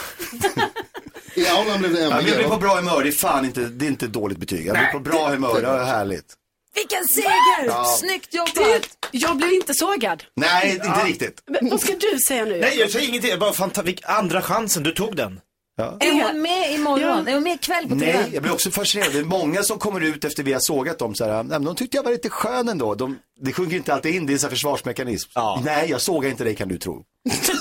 I 1.35 1.47
aulan 1.49 1.79
blev 1.79 1.93
det 1.93 2.01
Ja, 2.01 2.09
men 2.09 2.19
MVG. 2.19 2.29
jag 2.31 2.39
blir 2.39 2.49
på 2.49 2.57
bra 2.57 2.77
humör, 2.77 3.03
det 3.03 3.09
är 3.09 3.13
fan 3.13 3.45
inte, 3.45 3.61
det 3.61 3.85
är 3.87 3.89
inte 3.89 4.07
dåligt 4.07 4.39
betyg. 4.39 4.67
Jag 4.67 4.77
blir 4.77 4.87
på 4.87 5.01
bra 5.01 5.29
humör, 5.29 5.63
det 5.63 5.69
är 5.69 5.85
härligt. 5.85 6.35
Vilken 6.75 7.05
seger! 7.05 7.67
Ja. 7.67 7.85
Snyggt 7.85 8.35
jobbat! 8.35 8.89
Jag 9.11 9.37
blev 9.37 9.53
inte 9.53 9.75
sågad. 9.75 10.25
Nej, 10.37 10.71
inte 10.75 11.05
riktigt. 11.05 11.43
Men 11.47 11.71
vad 11.71 11.81
ska 11.81 11.93
du 11.93 12.19
säga 12.29 12.45
nu? 12.45 12.61
Nej, 12.61 12.79
jag 12.79 12.91
säger 12.91 13.09
ingenting. 13.09 13.31
Jag 13.31 13.39
Bara 13.41 13.83
vilk, 13.83 14.01
andra 14.05 14.43
chansen, 14.43 14.83
du 14.83 14.93
tog 14.93 15.17
den. 15.17 15.41
Ja. 15.77 15.97
Är 16.01 16.13
hon 16.13 16.43
med 16.43 16.73
imorgon? 16.73 17.29
Är 17.29 17.35
hon 17.35 17.43
med 17.43 17.55
ikväll 17.55 17.89
på 17.89 17.95
TV? 17.95 18.13
Nej, 18.13 18.31
jag 18.33 18.43
blir 18.43 18.53
också 18.53 18.71
fascinerad. 18.71 19.13
Det 19.13 19.19
är 19.19 19.25
många 19.25 19.63
som 19.63 19.79
kommer 19.79 20.01
ut 20.01 20.25
efter 20.25 20.43
vi 20.43 20.53
har 20.53 20.61
sågat 20.61 20.99
dem 20.99 21.15
så 21.15 21.25
här, 21.25 21.43
de 21.59 21.75
tyckte 21.77 21.97
jag 21.97 22.05
var 22.05 22.11
lite 22.11 22.29
skön 22.31 22.69
ändå. 22.69 22.95
De, 22.95 23.19
det 23.45 23.53
sjunker 23.53 23.77
inte 23.77 23.95
alltid 23.95 24.15
in, 24.15 24.27
det 24.27 24.33
är 24.33 24.35
en 24.35 24.39
sån 24.41 24.49
här 24.49 24.55
försvarsmekanism. 24.57 25.31
Nej, 25.65 25.91
jag 25.91 26.01
sågar 26.01 26.31
inte 26.31 26.45
dig 26.45 26.57
kan 26.57 26.69
du 26.69 26.79
tro. 26.79 27.03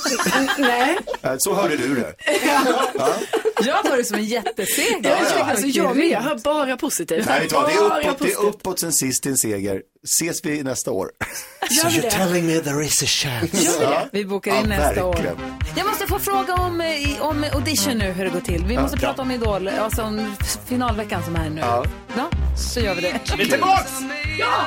Nej. 0.57 0.97
Eh, 1.21 1.33
Så 1.37 1.53
hörde 1.53 1.77
du 1.77 1.95
det. 1.95 2.13
Jag 3.65 3.83
tar 3.85 3.97
det 3.97 4.03
som 4.03 4.17
en 4.17 4.25
jätteseger. 4.25 5.09
Ja, 5.09 5.17
ja. 5.39 5.43
Alltså, 5.45 5.67
jag, 5.67 5.95
med, 5.97 6.07
jag 6.07 6.19
hör 6.21 6.35
bara 6.43 6.77
positivt. 6.77 7.25
Nej, 7.25 7.47
det, 7.49 7.55
är 7.55 7.59
uppåt, 8.09 8.19
det 8.19 8.31
är 8.31 8.45
uppåt 8.45 8.79
sen 8.79 8.93
sist 8.93 9.21
till 9.23 9.31
en 9.31 9.37
seger. 9.37 9.81
Ses 10.03 10.45
vi 10.45 10.63
nästa 10.63 10.91
år? 10.91 11.11
Gör 11.71 11.89
vi 11.89 12.41
det? 12.41 12.41
me 12.47 12.59
there 12.59 12.85
is 12.85 13.03
a 13.03 13.05
chance. 13.07 13.57
Gör 13.65 13.79
vi 13.79 13.85
det? 13.85 14.09
Vi 14.11 14.25
bokar 14.25 14.51
in 14.51 14.57
Ja, 14.57 14.67
nästa 14.67 15.07
verkligen. 15.07 15.33
år. 15.35 15.39
Jag 15.77 15.87
måste 15.87 16.07
få 16.07 16.19
fråga 16.19 16.53
om, 16.53 16.81
eh, 16.81 17.21
om 17.21 17.45
audition 17.53 17.97
nu, 17.97 18.11
hur 18.11 18.23
det 18.25 18.29
går 18.31 18.41
till. 18.41 18.65
Vi 18.65 18.73
Ja. 18.73 18.81
måste 18.81 18.97
prata 18.97 19.21
om 19.21 19.31
Idol, 19.31 19.67
alltså 19.67 20.01
om 20.01 20.35
finalveckan 20.65 21.23
som 21.23 21.35
är 21.35 21.49
nu. 21.49 21.61
Ja. 21.61 21.85
Ja, 22.17 22.29
så 22.57 22.79
gör 22.79 22.95
vi 22.95 23.01
det. 23.01 23.19
Vi 23.37 23.43
är 23.43 23.47
tillbaks! 23.47 23.91
Ja! 24.39 24.65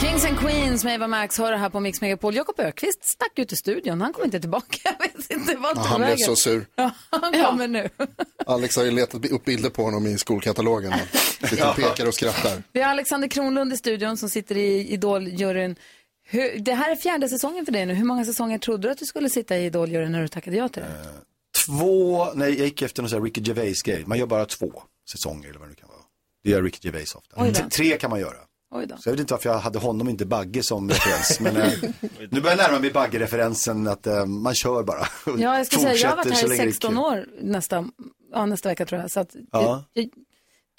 Kings 0.00 0.24
and 0.24 0.38
Queens 0.38 0.84
med 0.84 0.94
Eva 0.94 1.06
Max 1.06 1.38
hör 1.38 1.52
det 1.52 1.56
här 1.58 1.70
på 1.70 1.80
Mix 1.80 2.00
Megapol. 2.00 2.34
Jakob 2.34 2.60
Ökvist 2.60 3.04
stack 3.04 3.38
ut 3.38 3.52
i 3.52 3.56
studion. 3.56 4.00
Han 4.00 4.12
kommer 4.12 4.24
inte 4.24 4.40
tillbaka. 4.40 4.78
Jag 4.84 4.98
vet 4.98 5.30
inte 5.30 5.56
vart 5.56 5.72
Ja, 5.76 5.82
han 5.82 6.00
blev 6.00 6.16
så 6.16 6.36
sur. 6.36 6.66
Ja, 6.74 6.90
han 7.10 7.32
kommer 7.44 7.68
nu. 7.68 7.88
Alex 8.46 8.76
har 8.76 8.84
ju 8.84 8.90
letat 8.90 9.30
upp 9.30 9.44
bilder 9.44 9.70
på 9.70 9.82
honom 9.82 10.06
i 10.06 10.18
skolkatalogen. 10.18 10.92
Lite 11.40 11.56
pekar 11.76 12.08
och 12.08 12.14
skrattar. 12.14 12.62
Vi 12.72 12.82
har 12.82 12.90
Alexander 12.90 13.28
Kronlund 13.28 13.72
i 13.72 13.76
studion 13.76 14.16
som 14.16 14.28
sitter 14.28 14.56
i 14.56 14.92
Idol-juryn. 14.92 15.76
Det 16.58 16.74
här 16.74 16.90
är 16.92 16.96
fjärde 16.96 17.28
säsongen 17.28 17.64
för 17.64 17.72
dig 17.72 17.86
nu. 17.86 17.94
Hur 17.94 18.04
många 18.04 18.24
säsonger 18.24 18.58
trodde 18.58 18.88
du 18.88 18.92
att 18.92 18.98
du 18.98 19.04
skulle 19.04 19.30
sitta 19.30 19.56
i 19.56 19.64
Idol-juryn 19.64 20.12
när 20.12 20.22
du 20.22 20.28
tackade 20.28 20.56
ja 20.56 20.68
till 20.68 20.82
det? 20.82 20.88
Två, 21.66 22.24
nej 22.34 22.54
jag 22.58 22.64
gick 22.64 22.82
efter 22.82 23.02
någon 23.02 23.10
sån 23.10 23.18
här 23.18 23.24
Ricky 23.24 23.40
Gervais-grej. 23.40 24.04
Man 24.06 24.18
gör 24.18 24.26
bara 24.26 24.46
två 24.46 24.82
säsonger 25.12 25.48
eller 25.48 25.58
vad 25.58 25.68
det 25.68 25.70
nu 25.70 25.74
kan 25.76 25.88
vara. 25.88 25.98
Det 26.44 26.50
gör 26.50 26.62
Ricky 26.62 26.78
Gervais 26.88 27.14
ofta. 27.14 27.68
Tre 27.70 27.96
kan 27.98 28.10
man 28.10 28.20
göra. 28.20 28.36
Oj 28.74 28.86
då. 28.86 28.96
Så 28.96 29.08
jag 29.08 29.12
vet 29.12 29.20
inte 29.20 29.34
varför 29.34 29.50
jag 29.50 29.58
hade 29.58 29.78
honom, 29.78 30.08
inte 30.08 30.26
Bagge 30.26 30.62
som 30.62 30.90
referens. 30.90 31.40
Men 31.40 31.56
eh, 31.56 31.72
nu 32.30 32.40
börjar 32.40 32.56
jag 32.56 32.70
närma 32.70 32.78
mig 32.78 32.90
Bagge-referensen 32.92 33.86
att 33.88 34.06
eh, 34.06 34.26
man 34.26 34.54
kör 34.54 34.82
bara. 34.82 35.06
Ja, 35.38 35.56
jag 35.58 35.66
ska 35.66 35.76
säga, 35.78 35.94
jag 35.94 36.08
har 36.08 36.16
varit 36.16 36.32
här 36.32 36.44
i 36.44 36.48
länge 36.48 36.62
det 36.62 36.68
är 36.68 36.72
16 36.72 36.90
kul. 36.90 36.98
år 36.98 37.26
nästa, 37.40 37.88
ja, 38.32 38.46
nästa 38.46 38.68
vecka 38.68 38.86
tror 38.86 39.00
jag. 39.00 39.10
Så 39.10 39.20
att, 39.20 39.36
Ja. 39.52 39.84
jag, 39.92 40.08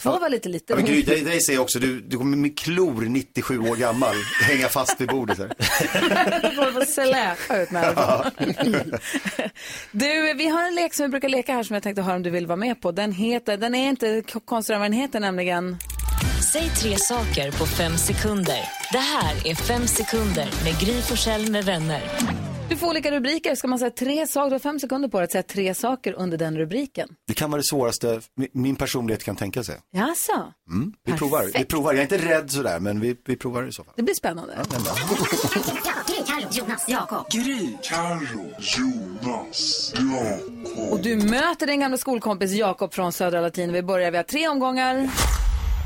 två 0.01 0.19
var 0.19 0.29
lite 0.29 0.49
lite. 0.49 0.73
Ja, 0.73 0.75
men 0.75 0.85
Gry, 0.85 1.01
dig, 1.01 1.21
dig 1.21 1.41
säger 1.41 1.57
jag 1.57 1.63
också, 1.63 1.79
du, 1.79 2.01
du 2.01 2.17
kommer 2.17 2.37
med 2.37 2.59
klor 2.59 3.01
97 3.01 3.59
år 3.59 3.75
gammal, 3.75 4.15
hänga 4.41 4.67
fast 4.69 5.01
vid 5.01 5.07
bordet 5.07 5.37
här. 5.37 5.53
Jag 6.55 6.73
får 6.73 6.85
släpa 6.85 7.61
ut 7.61 7.69
härifrån. 7.69 8.91
Du, 9.91 10.33
vi 10.33 10.47
har 10.47 10.63
en 10.67 10.75
lek 10.75 10.93
som 10.93 11.03
vi 11.05 11.09
brukar 11.09 11.29
leka 11.29 11.53
här 11.53 11.63
som 11.63 11.73
jag 11.73 11.83
tänkte 11.83 12.01
höra 12.01 12.15
om 12.15 12.23
du 12.23 12.29
vill 12.29 12.47
vara 12.47 12.55
med 12.55 12.81
på. 12.81 12.91
Den 12.91 13.11
heter, 13.11 13.57
den 13.57 13.75
är 13.75 13.89
inte 13.89 14.23
konstigare 14.45 14.77
än 14.77 14.81
vad 14.81 14.91
den 14.91 14.99
heter 14.99 15.19
nämligen. 15.19 15.77
Säg 16.53 16.69
tre 16.69 16.97
saker 16.97 17.51
på 17.51 17.65
fem 17.65 17.97
sekunder. 17.97 18.59
Det 18.91 18.97
här 18.97 19.47
är 19.47 19.55
Fem 19.55 19.87
sekunder 19.87 20.49
med 20.63 20.79
Gry 20.79 21.01
Forssell 21.01 21.51
med 21.51 21.65
vänner. 21.65 22.01
Du 22.69 22.77
får 22.77 22.87
olika 22.87 23.11
rubriker. 23.11 23.55
Ska 23.55 23.67
man 23.67 23.79
säga 23.79 23.91
tre 23.91 24.27
saker, 24.27 24.49
du 24.49 24.53
har 24.53 24.59
fem 24.59 24.79
sekunder 24.79 25.07
på 25.09 25.17
dig 25.17 25.23
att 25.25 25.31
säga 25.31 25.43
tre 25.43 25.73
saker 25.73 26.13
under 26.13 26.37
den 26.37 26.57
rubriken. 26.57 27.09
Det 27.27 27.33
kan 27.33 27.51
vara 27.51 27.61
det 27.61 27.67
svåraste 27.67 28.21
mi- 28.39 28.49
min 28.51 28.75
personlighet 28.75 29.23
kan 29.23 29.35
tänka 29.35 29.63
sig. 29.63 29.75
Jaså? 29.91 30.53
Mm, 30.71 30.93
vi 31.05 31.13
provar, 31.13 31.49
vi 31.53 31.65
provar. 31.65 31.93
Jag 31.93 31.97
är 31.99 32.03
inte 32.03 32.17
rädd 32.17 32.51
sådär, 32.51 32.79
men 32.79 32.99
vi, 32.99 33.15
vi 33.25 33.35
provar 33.35 33.63
i 33.67 33.71
så 33.71 33.83
fall. 33.83 33.93
Det 33.97 34.03
blir 34.03 34.13
spännande. 34.15 34.53
Gry, 36.07 36.23
Carro, 36.25 36.47
Jonas, 36.51 36.85
Jakob. 36.89 37.29
Gry, 37.31 37.67
Carro, 37.83 38.51
Jonas, 38.59 39.93
Jakob. 39.95 40.91
Och 40.91 40.99
du 40.99 41.15
möter 41.15 41.67
din 41.67 41.79
gamla 41.79 41.97
skolkompis 41.97 42.51
Jakob 42.51 42.93
från 42.93 43.11
Södra 43.13 43.41
Latin. 43.41 43.73
Vi 43.73 43.83
börjar, 43.83 44.11
vi 44.11 44.17
har 44.17 44.23
tre 44.23 44.47
omgångar. 44.47 45.09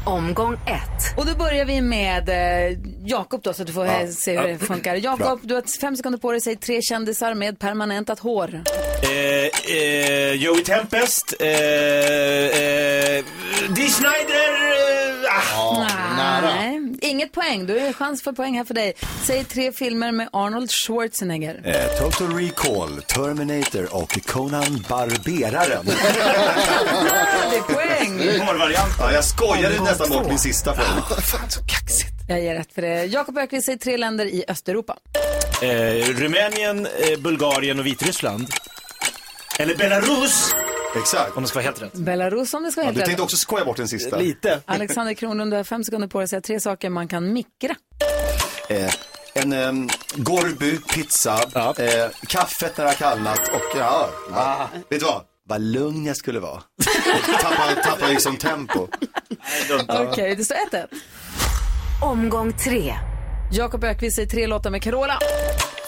Omgång 0.06 0.54
ett. 0.54 1.18
Och 1.18 1.26
då 1.26 1.36
börjar 1.36 1.66
vi 1.66 1.82
med 1.82 2.30
eh, 2.30 2.78
Jakob 3.06 3.42
då, 3.44 3.54
så 3.54 3.62
att 3.62 3.68
du 3.68 3.74
får 3.74 3.86
Ja. 3.86 4.02
eh, 4.02 4.08
se 4.10 4.40
hur 4.40 4.48
det 4.48 4.58
funkar. 4.58 4.96
Jakob, 4.96 5.40
du 5.44 5.54
har 5.54 5.80
fem 5.82 5.96
sekunder 5.96 6.20
på 6.20 6.32
dig. 6.32 6.42
Säg 6.42 6.56
tre 6.56 6.82
kändisar 6.82 7.34
med 7.34 7.60
permanentat 7.60 8.20
hår. 8.20 8.62
Eh, 9.04 9.76
eh, 9.78 10.34
Joey 10.34 10.64
Tempest, 10.64 11.34
eh, 11.40 11.48
eh, 11.50 13.24
Dee 13.76 13.90
Snider, 13.90 14.52
ah. 15.78 16.42
Nej, 16.42 16.96
inget 17.02 17.32
poäng. 17.32 17.68
Då 17.68 17.74
är 17.74 17.82
det 17.82 17.94
chans 17.94 18.24
för 18.24 18.32
poäng 18.32 18.58
här 18.58 18.66
för 18.66 18.74
dig. 18.74 18.94
Säg 19.24 19.44
tre 19.44 19.72
filmer 19.72 20.12
med 20.12 20.30
Arnold 20.34 20.72
Schwarzenegger. 20.72 21.62
Eh, 21.64 22.00
Total 22.00 22.38
Recall, 22.38 23.02
Terminator 23.02 23.96
och 23.96 24.20
Conan 24.26 24.86
Barberaren. 24.90 25.86
det 27.52 27.58
är 27.58 27.62
poäng. 27.62 28.22
Ja, 29.00 29.12
jag 29.12 29.24
skojade 29.26 29.84
nästan 29.84 30.10
bort 30.10 30.28
min 30.28 30.40
sista 30.40 30.74
fråga. 30.74 31.04
Jag 32.28 32.42
ger 32.42 32.56
rätt 32.56 32.74
för 32.74 32.82
det. 32.82 33.06
Jakob 33.06 33.38
Öqvist 33.38 33.66
säger 33.66 33.80
tre 33.80 33.98
länder 33.98 34.26
i 34.26 34.44
Östeuropa. 34.48 34.98
Eh, 35.62 35.68
Rumänien, 36.14 36.86
eh, 36.86 37.20
Bulgarien 37.20 37.80
och 37.80 37.86
Vitryssland. 37.86 38.48
Eller 39.60 39.76
Belarus! 39.76 40.56
Exakt. 40.96 41.38
Om 41.38 41.44
det 41.44 41.50
ska 41.50 41.60
vara 41.60 41.64
helt 41.66 41.82
rätt. 41.82 41.94
Belarus 41.94 42.54
om 42.54 42.64
det 42.64 42.72
ska 42.72 42.82
vara 42.82 42.86
Ja, 42.86 42.88
helt 42.88 42.96
du 42.96 43.00
rätt. 43.02 43.06
tänkte 43.06 43.24
också 43.24 43.38
skoja 43.38 43.66
bort 43.66 43.78
den 43.78 43.88
sista. 43.88 44.18
Lite. 44.18 44.62
Alexander 44.66 45.14
Kronlund, 45.14 45.52
du 45.54 45.58
har 45.58 45.64
fem 45.64 45.84
sekunder 45.84 46.08
på 46.08 46.20
dig 46.20 46.24
att 46.24 46.30
säga 46.30 46.42
tre 46.42 46.60
saker 46.60 46.90
man 46.90 47.08
kan 47.08 47.34
mikra. 47.34 47.76
Eh, 48.70 48.94
en 49.34 49.54
um, 49.54 49.90
Gorby 50.16 50.78
pizza, 50.78 51.34
eh, 51.78 52.10
kaffet 52.28 52.78
när 52.78 52.86
det 52.86 52.90
har 52.92 52.96
kallnat 52.96 53.48
och 53.48 53.78
ja, 53.78 54.10
va, 54.30 54.70
vet 54.90 55.00
du 55.00 55.06
vad? 55.06 55.22
Vad 55.50 55.62
lugn 55.62 56.06
jag 56.06 56.18
skulle 56.18 56.40
vara. 56.40 56.62
Tappar, 57.42 57.82
tappar 57.84 58.08
liksom 58.08 58.38
tempo. 58.38 58.88
Okej, 59.90 60.36
det 60.36 60.44
står 60.46 60.56
1-1. 60.56 60.88
Omgång 62.02 62.54
tre. 62.54 62.94
Jakob 63.52 63.84
Öqvist 63.84 64.16
säger 64.16 64.30
tre 64.30 64.48
låtar 64.48 64.70
med 64.70 64.82
Carola. 64.84 65.20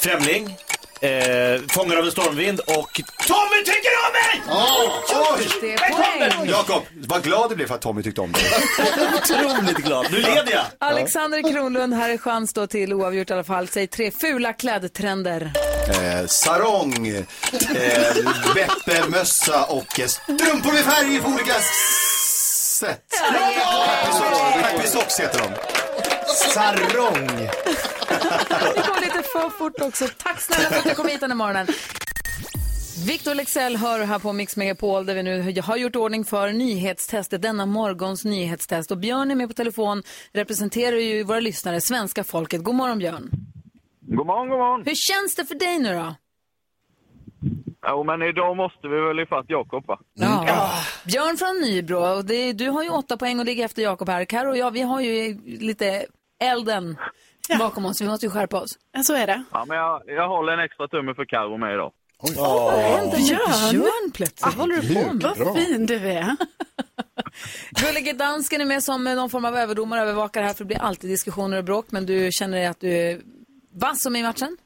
Främling, 0.01 0.57
eh, 1.03 1.61
Fångar 1.71 1.95
av 1.97 2.05
en 2.05 2.11
stormvind 2.11 2.59
och 2.59 3.01
Tommy 3.27 3.63
tycker 3.65 3.91
om 4.05 4.13
mig! 4.13 4.43
oj! 5.07 5.73
Är 5.73 5.77
poäng. 5.77 6.49
Jakob, 6.49 6.83
vad 7.07 7.23
glad 7.23 7.49
du 7.49 7.55
blev 7.55 7.67
för 7.67 7.75
att 7.75 7.81
Tommy 7.81 8.03
tyckte 8.03 8.21
om 8.21 8.31
dig. 8.31 8.43
Otroligt 9.15 9.77
glad. 9.77 10.07
Nu 10.11 10.17
leder 10.17 10.51
jag. 10.51 10.65
Alexander 10.79 11.51
Kronlund, 11.53 11.93
här 11.93 12.09
är 12.09 12.17
chans 12.17 12.53
då 12.53 12.67
till 12.67 12.93
oavgjort 12.93 13.29
i 13.29 13.33
alla 13.33 13.43
fall. 13.43 13.67
Säg 13.67 13.87
tre 13.87 14.11
fula 14.11 14.53
klädtrender. 14.53 15.51
Eh, 15.89 16.27
sarong, 16.27 17.07
eh, 17.07 17.23
Beppe, 18.55 19.09
mössa 19.09 19.63
och 19.63 19.99
eh, 19.99 20.07
strumpor 20.07 20.73
med 20.73 20.83
färg 20.83 21.21
på 21.21 21.29
olika 21.29 21.53
sätt. 22.79 22.99
Happy 24.63 24.87
Socks 24.87 25.19
heter 25.19 25.39
de. 25.39 25.49
Sarong. 26.53 27.49
Lite 29.23 29.39
för 29.39 29.49
fort 29.49 29.81
också. 29.81 30.05
Tack 30.17 30.41
snälla 30.41 30.69
för 30.69 30.77
att 30.77 30.83
du 30.83 30.95
kom 30.95 31.07
hit 31.07 31.19
den 31.19 31.31
här 31.31 31.37
morgonen. 31.37 31.67
Victor 33.07 33.35
Lexell 33.35 33.75
hör 33.77 33.99
här 33.99 34.19
på 34.19 34.33
Mix 34.33 34.57
Megapol 34.57 35.05
där 35.05 35.15
vi 35.15 35.23
nu 35.23 35.61
har 35.61 35.77
gjort 35.77 35.95
ordning 35.95 36.25
för 36.25 36.51
nyhetstestet, 36.51 37.41
denna 37.41 37.65
morgons 37.65 38.25
nyhetstest. 38.25 38.91
Och 38.91 38.97
Björn 38.97 39.31
är 39.31 39.35
med 39.35 39.47
på 39.47 39.53
telefon, 39.53 40.03
representerar 40.33 40.95
ju 40.95 41.23
våra 41.23 41.39
lyssnare, 41.39 41.81
svenska 41.81 42.23
folket. 42.23 42.63
God 42.63 42.75
morgon 42.75 42.99
Björn. 42.99 43.29
God 44.01 44.25
morgon, 44.27 44.49
god 44.49 44.59
morgon. 44.59 44.83
Hur 44.85 44.95
känns 44.95 45.35
det 45.35 45.45
för 45.45 45.55
dig 45.55 45.79
nu 45.79 45.93
då? 45.93 46.15
Jo, 47.87 48.03
men 48.03 48.21
idag 48.21 48.57
måste 48.57 48.87
vi 48.87 49.01
väl 49.01 49.19
ifatt 49.19 49.45
Jakob, 49.47 49.87
va? 49.87 49.99
Ja. 50.13 50.71
Björn 51.05 51.37
från 51.37 51.61
Nybro, 51.61 52.17
och 52.17 52.25
det, 52.25 52.53
du 52.53 52.69
har 52.69 52.83
ju 52.83 52.89
åtta 52.89 53.17
poäng 53.17 53.39
och 53.39 53.45
ligger 53.45 53.65
efter 53.65 53.81
Jakob 53.81 54.09
här. 54.09 54.25
Karo 54.25 54.49
och 54.49 54.57
jag, 54.57 54.71
vi 54.71 54.81
har 54.81 55.01
ju 55.01 55.41
lite 55.45 56.05
elden 56.43 56.97
bakom 57.59 57.85
oss. 57.85 58.01
Vi 58.01 58.07
måste 58.07 58.25
ju 58.25 58.29
skärpa 58.31 58.61
oss. 58.61 58.77
Så 59.03 59.13
är 59.13 59.27
det. 59.27 59.43
Ja, 59.51 59.65
men 59.65 59.77
jag, 59.77 60.01
jag 60.07 60.27
håller 60.27 60.53
en 60.53 60.59
extra 60.59 60.87
tumme 60.87 61.13
för 61.15 61.25
Carro 61.25 61.57
med 61.57 61.73
idag. 61.73 61.91
Vad 62.37 62.73
hände 62.73 63.17
med 63.17 63.25
Björn? 63.25 63.71
Björn 63.71 64.11
plötsligt? 64.13 64.41
Vad 64.41 64.53
håller 64.53 64.75
du 64.75 64.93
på 64.93 65.13
med? 65.13 65.35
Vad 65.37 65.55
fin 65.55 65.85
du 65.85 65.95
är. 65.95 66.35
Gullige 67.71 68.13
dansken 68.13 68.61
är 68.61 68.65
med 68.65 68.83
som 68.83 69.03
någon 69.03 69.29
form 69.29 69.45
av 69.45 69.57
överdomare 69.57 70.01
och 70.01 70.07
övervakare 70.07 70.45
här 70.45 70.53
för 70.53 70.63
det 70.63 70.67
blir 70.67 70.81
alltid 70.81 71.09
diskussioner 71.09 71.57
och 71.57 71.63
bråk. 71.63 71.85
Men 71.89 72.05
du 72.05 72.29
känner 72.31 72.57
dig 72.57 72.67
att 72.67 72.79
du 72.79 72.91
är 72.97 73.21
vass 73.73 74.01
som 74.01 74.15
i 74.15 74.23
matchen? 74.23 74.57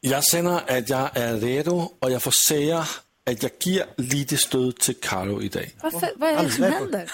Jag 0.00 0.24
känner 0.24 0.78
att 0.78 0.88
jag 0.88 1.16
är 1.16 1.36
redo 1.36 1.88
och 1.98 2.10
jag 2.10 2.22
får 2.22 2.46
säga 2.48 2.78
att 3.30 3.42
jag 3.42 3.52
ger 3.60 3.84
lite 3.96 4.36
stöd 4.36 4.76
till 4.76 4.94
Karo 5.00 5.42
idag. 5.42 5.70
Varför, 5.82 6.08
vad 6.16 6.30
är 6.30 6.42
det 6.42 6.50
som 6.50 6.64
händer? 6.64 7.10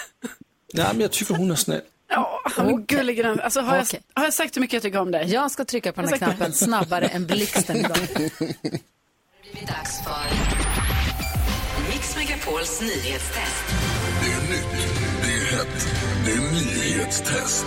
Nej, 0.73 0.87
men 0.91 1.01
jag 1.01 1.11
tycker 1.11 1.33
hon 1.35 1.51
är 1.51 1.55
snäll. 1.55 1.81
Ja, 2.09 2.41
han 2.55 2.67
är 2.69 2.77
gullig. 2.77 3.17
grann. 3.17 3.39
Alltså, 3.39 3.61
har, 3.61 3.81
Okej. 3.81 4.01
jag, 4.13 4.21
har 4.21 4.25
jag 4.27 4.33
sagt 4.33 4.55
hur 4.55 4.61
mycket 4.61 4.73
jag 4.73 4.83
tycker 4.83 4.99
om 4.99 5.11
dig? 5.11 5.33
Jag 5.33 5.51
ska 5.51 5.65
trycka 5.65 5.91
på 5.93 6.01
den 6.01 6.09
här 6.09 6.17
knappen 6.17 6.53
snabbare 6.53 7.05
än 7.07 7.25
blixten 7.25 7.77
idag. 7.77 7.97
Det 9.53 9.63
är 9.63 9.67
dags 9.67 10.03
för 10.03 10.25
Mix 11.91 12.15
Megapols 12.17 12.81
nyhetstest. 12.81 13.65
Det 14.23 14.31
är 14.31 14.41
nytt, 14.51 14.87
det 15.23 15.31
är 15.31 15.57
hett, 15.57 15.87
det 16.25 16.31
är 16.31 16.51
nyhetstest. 16.51 17.65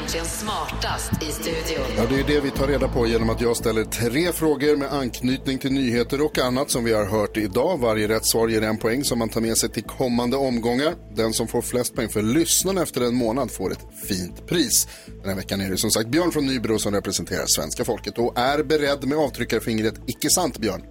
Egentligen 0.00 0.26
smartast 0.26 1.22
i 1.22 1.26
studion? 1.26 1.86
Ja, 1.96 2.02
det 2.08 2.20
är 2.20 2.24
det 2.34 2.40
vi 2.40 2.50
tar 2.50 2.66
reda 2.66 2.88
på 2.88 3.06
genom 3.06 3.30
att 3.30 3.40
jag 3.40 3.56
ställer 3.56 3.84
tre 3.84 4.32
frågor 4.32 4.76
med 4.76 4.92
anknytning 4.92 5.58
till 5.58 5.72
nyheter 5.72 6.24
och 6.24 6.38
annat 6.38 6.70
som 6.70 6.84
vi 6.84 6.92
har 6.92 7.04
hört 7.04 7.36
idag. 7.36 7.78
Varje 7.78 8.08
rätt 8.08 8.26
svar 8.26 8.48
ger 8.48 8.62
en 8.62 8.78
poäng 8.78 9.04
som 9.04 9.18
man 9.18 9.28
tar 9.28 9.40
med 9.40 9.56
sig 9.56 9.68
till 9.68 9.82
kommande 9.82 10.36
omgångar. 10.36 10.94
Den 11.16 11.32
som 11.32 11.48
får 11.48 11.62
flest 11.62 11.94
poäng 11.94 12.08
för 12.08 12.22
lyssnarna 12.22 12.82
efter 12.82 13.00
en 13.00 13.14
månad 13.14 13.50
får 13.50 13.72
ett 13.72 13.86
fint 14.08 14.46
pris. 14.46 14.88
Den 15.06 15.28
här 15.28 15.36
veckan 15.36 15.60
är 15.60 15.70
det 15.70 15.76
som 15.76 15.90
sagt 15.90 16.08
Björn 16.08 16.30
från 16.30 16.46
Nybro 16.46 16.78
som 16.78 16.94
representerar 16.94 17.44
svenska 17.46 17.84
folket 17.84 18.18
och 18.18 18.38
är 18.38 18.62
beredd 18.62 19.04
med 19.04 19.18
avtryckarfingret 19.18 19.94
icke 20.06 20.30
sant 20.30 20.58
Björn. 20.58 20.82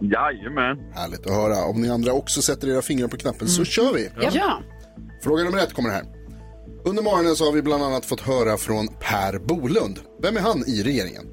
Jajamän. 0.00 0.92
Härligt 0.94 1.26
att 1.26 1.32
höra. 1.32 1.64
Om 1.64 1.80
ni 1.80 1.90
andra 1.90 2.12
också 2.12 2.42
sätter 2.42 2.68
era 2.68 2.82
fingrar 2.82 3.08
på 3.08 3.16
knappen 3.16 3.48
så 3.48 3.64
kör 3.64 3.92
vi. 3.94 4.10
Ja. 4.32 4.62
Fråga 5.22 5.44
nummer 5.44 5.58
ett 5.58 5.72
kommer 5.72 5.90
här. 5.90 6.21
Under 6.84 7.02
morgonen 7.02 7.36
så 7.36 7.44
har 7.44 7.52
vi 7.52 7.62
bland 7.62 7.82
annat 7.84 8.06
fått 8.06 8.20
höra 8.20 8.56
från 8.56 8.88
Per 8.88 9.38
Bolund. 9.38 9.98
Vem 10.22 10.36
är 10.36 10.40
han 10.40 10.64
i 10.66 10.82
regeringen? 10.82 11.26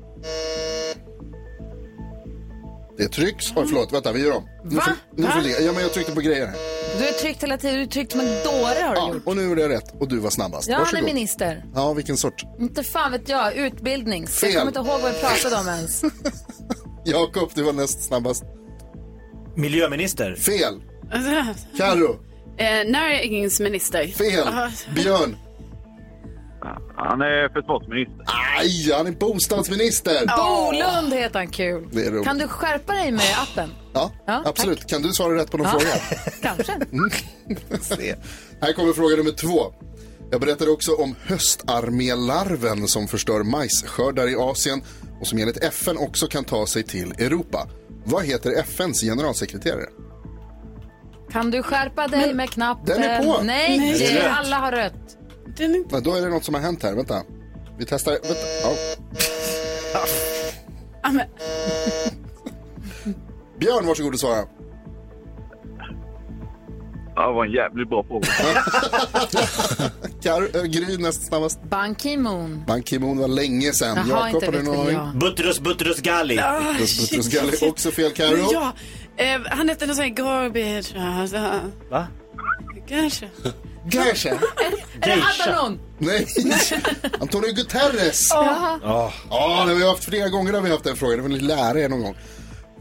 Det 2.98 3.08
trycks. 3.08 3.46
Oj, 3.56 3.66
förlåt. 3.68 3.94
Vänta, 3.94 4.12
vi 4.12 4.22
gör 4.24 4.36
om. 4.38 4.44
Nu 4.64 4.76
Va? 4.76 4.82
får, 4.82 4.94
nu 5.22 5.28
får. 5.28 5.62
Ja, 5.66 5.72
men 5.74 5.82
jag 5.82 5.94
tryckte 5.94 6.12
på 6.12 6.22
grejer 6.22 6.46
här. 6.48 6.56
Du 7.00 7.06
har 7.06 7.12
tryckt 7.12 7.44
hela 7.44 7.58
tiden, 7.58 7.76
du 7.76 7.82
har 7.82 7.88
tryckt 7.88 8.12
som 8.12 8.22
en 8.22 8.26
dåre 8.28 8.84
har 8.84 8.96
du 8.96 9.02
Ja, 9.02 9.14
gjort. 9.14 9.28
och 9.28 9.36
nu 9.36 9.44
gjorde 9.44 9.62
jag 9.62 9.72
rätt. 9.72 9.94
Och 10.00 10.08
du 10.08 10.20
var 10.20 10.30
snabbast. 10.30 10.68
Ja, 10.70 10.76
han 10.76 10.82
är 10.82 10.86
Varsågod. 10.86 11.06
minister. 11.06 11.66
Ja, 11.76 11.94
vilken 11.94 12.18
sort? 12.18 12.44
Inte 12.60 12.84
fan 12.84 13.12
vet 13.12 13.30
jag, 13.30 13.56
utbildning. 13.56 14.28
Fel. 14.28 14.50
Jag 14.54 14.60
kommer 14.60 14.68
inte 14.80 14.92
ihåg 14.92 15.02
vad 15.02 15.14
vi 15.14 15.20
pratade 15.20 15.62
om 15.62 15.68
ens. 15.68 16.02
Jakob, 17.06 17.50
du 17.56 17.64
var 17.64 17.74
näst 17.74 18.04
snabbast. 18.04 18.44
Miljöminister. 19.56 20.36
Fel. 20.36 20.82
Carro. 21.78 22.20
Eh, 22.60 22.92
näringsminister. 22.92 24.08
Fel. 24.08 24.48
Ah, 24.48 24.70
Björn. 24.96 25.36
Han 26.96 27.22
är 27.22 27.54
försvarsminister. 27.54 28.26
Aj, 28.60 28.92
han 28.94 29.08
är 29.08 29.12
bostadsminister. 29.12 30.26
Bolund 30.38 31.14
heter 31.14 31.40
han, 31.40 31.48
kul. 31.48 31.88
Det 31.92 32.06
är 32.06 32.12
roligt. 32.12 32.26
Kan 32.28 32.38
du 32.38 32.48
skärpa 32.48 32.94
dig 32.94 33.12
med 33.12 33.36
appen? 33.52 33.70
Ja, 33.94 34.12
Ja, 34.26 34.42
absolut. 34.46 34.88
Kan 34.88 35.02
du 35.02 35.10
svara 35.14 35.36
rätt 35.36 35.52
på 35.52 35.58
någon 35.58 35.68
Ja. 35.74 35.80
fråga? 35.80 36.22
Kanske. 36.42 36.74
Se. 37.82 38.16
Här 38.62 38.74
kommer 38.74 38.94
fråga 38.94 39.16
nummer 39.16 39.32
två. 39.32 39.60
Jag 40.32 40.42
berättade 40.42 40.72
också 40.72 40.96
om 40.96 41.16
höstarmélarven 41.26 42.88
som 42.88 43.08
förstör 43.08 43.44
majsskördar 43.44 44.28
i 44.28 44.36
Asien 44.36 44.82
och 45.22 45.28
som 45.28 45.38
enligt 45.40 45.64
FN 45.64 45.98
också 45.98 46.28
kan 46.28 46.44
ta 46.44 46.68
sig 46.68 46.84
till 46.84 47.12
Europa. 47.12 47.68
Vad 48.06 48.26
heter 48.26 48.52
FNs 48.60 49.02
generalsekreterare? 49.02 49.86
Kan 51.32 51.52
du 51.52 51.64
skärpa 51.64 52.08
dig 52.08 52.34
med 52.34 52.50
knappen? 52.50 52.86
den 52.86 53.04
är 53.04 53.24
på. 53.24 53.42
Nej, 53.44 53.78
Nej. 53.78 54.28
alla 54.30 54.56
har 54.56 54.72
rött. 54.72 54.94
Ja, 55.92 56.00
då 56.00 56.16
är 56.16 56.22
det 56.22 56.30
något 56.30 56.44
som 56.44 56.54
har 56.54 56.62
hänt 56.62 56.84
här. 56.84 56.96
Vänta. 56.96 57.22
Vi 57.78 57.86
testar. 57.86 58.12
Vänta. 58.12 58.28
Ja. 58.64 58.74
Björn, 63.60 63.86
varsågod 63.86 64.14
och 64.14 64.20
svara. 64.20 64.44
Ja, 67.16 67.28
det 67.28 67.34
var 67.34 67.46
en 67.46 67.52
jävligt 67.52 67.90
bra 67.90 68.04
fråga. 68.04 68.28
Kar, 70.24 70.58
äh, 70.58 70.64
Gry 70.64 70.98
näst 70.98 71.28
snabbast. 71.28 71.64
Ban 71.64 71.96
Ki-Moon. 71.96 72.64
Ban 72.68 72.84
Ki-Moon 72.84 73.18
var 73.18 73.28
länge 73.28 73.72
sedan. 73.74 73.98
Jaha, 74.10 74.28
Jakob, 74.28 74.44
inte 74.44 74.46
har 74.46 74.52
du 74.52 74.64
någon 74.64 74.80
aning? 74.80 74.94
jag. 74.94 75.18
Buttrus 75.20 75.60
Buttrus 75.60 76.02
Galli. 76.02 76.40
Ah, 76.40 76.60
Buttrus 76.60 77.00
Buttrus 77.10 77.28
Galli, 77.34 77.52
shit. 77.52 77.70
också 77.70 77.92
fel 77.92 78.12
Carro. 78.12 78.50
Ja, 78.54 78.74
eh, 79.20 79.42
han 79.50 79.70
hette 79.70 79.86
någon 79.86 79.96
sån 79.96 80.04
här 80.04 80.12
garbage. 80.12 80.96
Alltså. 80.98 81.62
Va? 81.90 82.08
Kanske. 82.88 83.30
Geisha. 83.92 84.30
Är 85.02 85.16
det 85.16 85.24
Abaddon? 85.46 85.80
Nej, 85.98 86.28
Antonio 87.20 87.54
Guterres. 87.54 88.30
Ja, 88.34 88.80
ja 89.30 89.64
det 89.66 89.72
har 89.72 89.76
vi 89.80 89.88
haft 89.88 90.04
flera 90.04 90.30
gånger 90.30 90.54
har 90.54 90.62
vi 90.62 90.70
haft 90.70 90.84
den 90.84 90.96
frågan. 90.96 91.18
Det 91.18 91.24
får 91.24 91.30
ni 91.30 91.40
lära 91.40 91.80
er 91.80 91.90
någon 91.90 92.02
gång. 92.02 92.18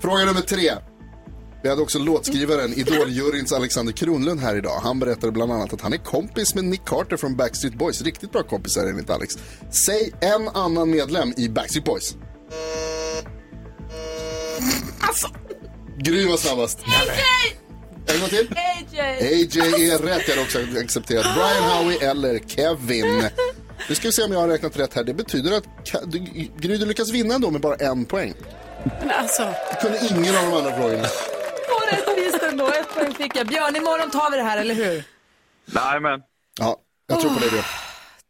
Fråga 0.00 0.24
nummer 0.24 0.40
tre. 0.40 0.70
Vi 1.62 1.68
hade 1.68 1.82
också 1.82 1.98
låtskrivaren, 1.98 2.72
Idoljuryns 2.72 3.52
Alexander 3.52 3.92
Kronlund 3.92 4.40
här 4.40 4.56
idag. 4.56 4.80
Han 4.82 4.98
berättade 4.98 5.32
bland 5.32 5.52
annat 5.52 5.72
att 5.72 5.80
han 5.80 5.92
är 5.92 5.96
kompis 5.96 6.54
med 6.54 6.64
Nick 6.64 6.84
Carter 6.84 7.16
från 7.16 7.36
Backstreet 7.36 7.74
Boys. 7.74 8.02
Riktigt 8.02 8.32
bra 8.32 8.42
kompisar 8.42 8.86
enligt 8.86 9.10
Alex. 9.10 9.34
Säg 9.70 10.12
en 10.20 10.48
annan 10.48 10.90
medlem 10.90 11.32
i 11.36 11.48
Backstreet 11.48 11.84
Boys. 11.84 12.16
Gry 15.98 16.26
var 16.26 16.36
snabbast. 16.36 16.78
En 18.06 18.20
gång 18.20 18.28
till. 18.28 18.54
AJ! 18.56 19.00
AJ 19.00 19.90
är 19.90 19.98
rätt. 19.98 20.28
Jag 20.28 20.36
har 20.36 20.42
också 20.42 20.58
accepterat 20.84 21.26
Brian 21.34 21.70
Howie 21.84 22.10
eller 22.10 22.38
Kevin. 22.38 23.24
Nu 23.88 23.94
ska 23.94 24.08
vi 24.08 24.12
se 24.12 24.22
om 24.22 24.32
jag 24.32 24.40
har 24.40 24.48
räknat 24.48 24.76
rätt 24.78 24.94
här. 24.94 25.04
Det 25.04 25.14
betyder 25.14 25.52
att 25.56 25.64
Ka- 25.84 26.06
du- 26.06 26.18
Gry, 26.68 26.76
du 26.76 26.86
lyckas 26.86 27.10
vinna 27.10 27.34
ändå 27.34 27.50
med 27.50 27.60
bara 27.60 27.74
en 27.74 28.04
poäng. 28.04 28.34
Men 29.00 29.10
alltså. 29.10 29.54
Du 29.70 29.80
kunde 29.80 29.98
ingen 30.10 30.36
av 30.36 30.42
de 30.50 30.56
andra 30.56 30.76
frågorna. 30.76 31.04
Två 31.68 31.86
rätt 31.90 32.18
visst 32.18 32.42
ändå. 32.42 32.66
Ett 32.68 32.94
poäng 32.94 33.14
fick 33.14 33.36
jag. 33.36 33.46
Björn, 33.46 33.76
imorgon 33.76 34.10
tar 34.10 34.30
vi 34.30 34.36
det 34.36 34.42
här, 34.42 34.58
eller 34.58 34.74
hur? 34.74 35.04
Nej, 35.66 36.00
men. 36.00 36.20
Ja, 36.60 36.76
jag 37.08 37.20
tror 37.20 37.30
på 37.34 37.40
det. 37.40 37.50
Björn. 37.50 37.64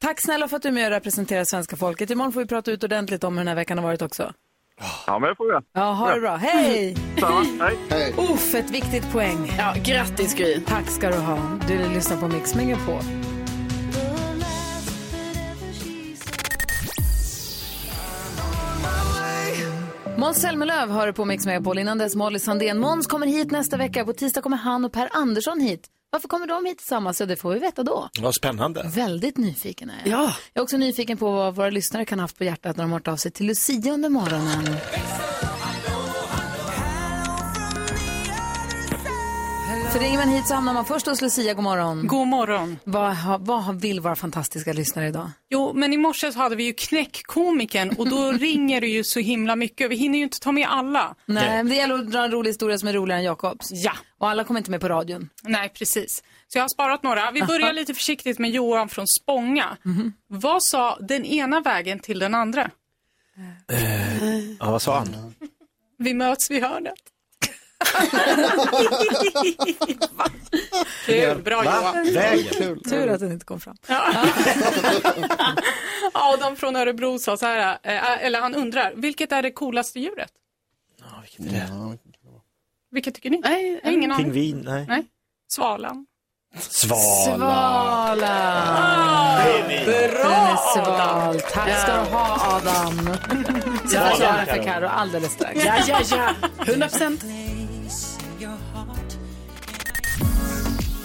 Tack 0.00 0.20
snälla 0.22 0.48
för 0.48 0.56
att 0.56 0.62
du 0.62 0.68
är 0.68 0.72
med 0.72 0.84
och 0.84 0.90
representerar 0.90 1.44
svenska 1.44 1.76
folket. 1.76 2.10
Imorgon 2.10 2.32
får 2.32 2.40
vi 2.40 2.46
prata 2.46 2.70
ut 2.70 2.84
ordentligt 2.84 3.24
om 3.24 3.32
hur 3.32 3.40
den 3.44 3.48
här 3.48 3.54
veckan 3.54 3.78
har 3.78 3.84
varit 3.84 4.02
också. 4.02 4.32
Ja, 5.06 5.18
men 5.18 5.28
det 5.28 5.36
får 5.36 5.52
jag. 5.52 5.62
Ja, 5.72 5.92
ha 5.92 6.14
det 6.14 6.20
bra. 6.20 6.36
Hej! 6.36 6.96
Samma. 7.20 7.64
Hej. 7.64 7.78
Hej. 7.90 8.14
Uff, 8.18 8.54
ett 8.54 8.70
viktigt 8.70 9.12
poäng. 9.12 9.52
Ja, 9.58 9.74
grattis 9.84 10.34
Gry. 10.34 10.60
Tack 10.66 10.90
ska 10.90 11.10
du 11.10 11.16
ha. 11.16 11.38
Du 11.68 11.88
lyssnar 11.88 12.16
på 12.16 12.28
Mix 12.28 12.54
Megapol. 12.54 13.02
Måns 20.16 20.40
Zelmerlöw 20.40 20.92
hör 20.92 21.12
på 21.12 21.24
Mix 21.24 21.46
Megapol. 21.46 21.78
Innan 21.78 21.98
dess 21.98 22.16
Molly 22.16 22.38
Sandén. 22.38 22.78
Måns 22.78 23.06
kommer 23.06 23.26
hit 23.26 23.50
nästa 23.50 23.76
vecka. 23.76 24.04
På 24.04 24.12
tisdag 24.12 24.40
kommer 24.42 24.56
han 24.56 24.84
och 24.84 24.92
Per 24.92 25.08
Andersson 25.12 25.60
hit. 25.60 25.86
Varför 26.10 26.28
kommer 26.28 26.46
de 26.46 26.64
hit 26.64 26.78
tillsammans? 26.78 27.20
Ja, 27.20 27.26
det 27.26 27.36
får 27.36 27.52
vi 27.54 27.58
veta 27.58 27.82
då. 27.82 28.08
Vad 28.20 28.34
spännande. 28.34 28.90
Väldigt 28.94 29.36
nyfiken 29.36 29.90
är 29.90 30.10
jag. 30.10 30.20
Ja. 30.20 30.34
Jag 30.52 30.60
är 30.60 30.62
också 30.62 30.76
nyfiken 30.76 31.18
på 31.18 31.32
vad 31.32 31.54
våra 31.54 31.70
lyssnare 31.70 32.04
kan 32.04 32.18
ha 32.18 32.24
haft 32.24 32.38
på 32.38 32.44
hjärtat 32.44 32.76
när 32.76 32.84
de 32.84 32.90
har 32.90 32.98
hört 32.98 33.08
av 33.08 33.16
sig 33.16 33.30
till 33.30 33.46
Lucia 33.46 33.92
under 33.92 34.08
morgonen. 34.08 34.76
Ringer 40.00 40.18
man 40.18 40.28
hit 40.28 40.46
så 40.46 40.54
hamnar 40.54 40.74
man 40.74 40.84
först 40.84 41.06
hos 41.06 41.22
Lucia. 41.22 41.54
God 41.54 41.64
morgon. 41.64 42.06
God 42.06 42.28
morgon. 42.28 42.78
Vad, 42.84 43.16
vad 43.40 43.80
vill 43.80 44.00
våra 44.00 44.16
fantastiska 44.16 44.72
lyssnare 44.72 45.08
idag? 45.08 45.30
Jo, 45.48 45.72
men 45.74 45.92
i 45.92 45.96
morse 45.96 46.30
hade 46.30 46.56
vi 46.56 46.64
ju 46.64 46.72
knäckkomikern 46.72 47.94
och 47.98 48.08
då 48.08 48.32
ringer 48.32 48.80
det 48.80 48.86
ju 48.86 49.04
så 49.04 49.20
himla 49.20 49.56
mycket. 49.56 49.90
Vi 49.90 49.96
hinner 49.96 50.18
ju 50.18 50.24
inte 50.24 50.40
ta 50.40 50.52
med 50.52 50.68
alla. 50.70 51.14
Nej, 51.26 51.56
men 51.56 51.68
det 51.68 51.74
gäller 51.74 51.94
att 51.94 52.10
dra 52.10 52.24
en 52.24 52.30
rolig 52.30 52.50
historia 52.50 52.78
som 52.78 52.88
är 52.88 52.92
roligare 52.92 53.18
än 53.20 53.24
Jakobs. 53.24 53.70
Ja. 53.70 53.92
Och 54.18 54.28
alla 54.28 54.44
kommer 54.44 54.60
inte 54.60 54.70
med 54.70 54.80
på 54.80 54.88
radion. 54.88 55.28
Nej, 55.42 55.68
precis. 55.68 56.22
Så 56.48 56.58
jag 56.58 56.62
har 56.62 56.68
sparat 56.68 57.02
några. 57.02 57.30
Vi 57.30 57.42
börjar 57.42 57.72
lite 57.80 57.94
försiktigt 57.94 58.38
med 58.38 58.50
Johan 58.50 58.88
från 58.88 59.06
Spånga. 59.06 59.76
Vad 60.26 60.62
sa 60.62 60.96
den 61.00 61.24
ena 61.24 61.60
vägen 61.60 61.98
till 61.98 62.18
den 62.18 62.34
andra? 62.34 62.70
Ja, 64.60 64.70
vad 64.70 64.82
sa 64.82 64.98
han? 64.98 65.34
Vi 65.98 66.14
möts 66.14 66.50
vid 66.50 66.62
hörnet. 66.62 66.94
Kul, 71.06 71.42
bra? 71.42 71.64
Johan. 71.64 72.12
Vägen? 72.14 72.80
Tur 72.88 73.08
att 73.08 73.20
den 73.20 73.32
inte 73.32 73.44
kom 73.46 73.60
fram. 73.60 73.76
Adam 76.12 76.56
från 76.56 76.76
Örebro 76.76 77.18
sa 77.18 77.36
så 77.36 77.46
här, 77.46 77.78
eh, 77.82 78.24
eller 78.26 78.40
han 78.40 78.54
undrar, 78.54 78.92
vilket 78.96 79.32
är 79.32 79.42
det 79.42 79.50
coolaste 79.50 80.00
djuret? 80.00 80.30
Vilket 81.22 81.52
är 81.54 81.58
det? 81.60 81.98
Vilket 82.90 83.14
tycker 83.14 83.30
ni? 83.30 83.38
Nej, 83.38 83.80
ingen 83.84 84.12
aning. 84.12 84.24
Pingvin? 84.24 84.62
Nej. 84.66 84.84
Nej. 84.88 85.04
Svalan. 85.48 86.06
Svala. 86.58 87.00
Svala! 87.36 88.16
Bra, 89.84 89.92
Den 89.92 90.32
är 90.32 90.56
sval. 90.56 91.40
Tack 91.40 91.80
ska 91.82 91.92
du 91.92 91.98
ha, 92.10 92.56
Adam. 92.56 93.06
Jag 93.06 93.16
Ja, 93.92 94.08
får 94.10 94.16
svara 94.16 94.44
ja. 94.46 94.54
för 94.54 94.62
Karo 94.62 94.86
alldeles 94.86 95.32
strax. 95.32 95.64
Ja, 95.64 95.74
ja, 95.88 96.00
ja. 96.10 96.34
100 96.66 96.88
procent. 96.88 97.24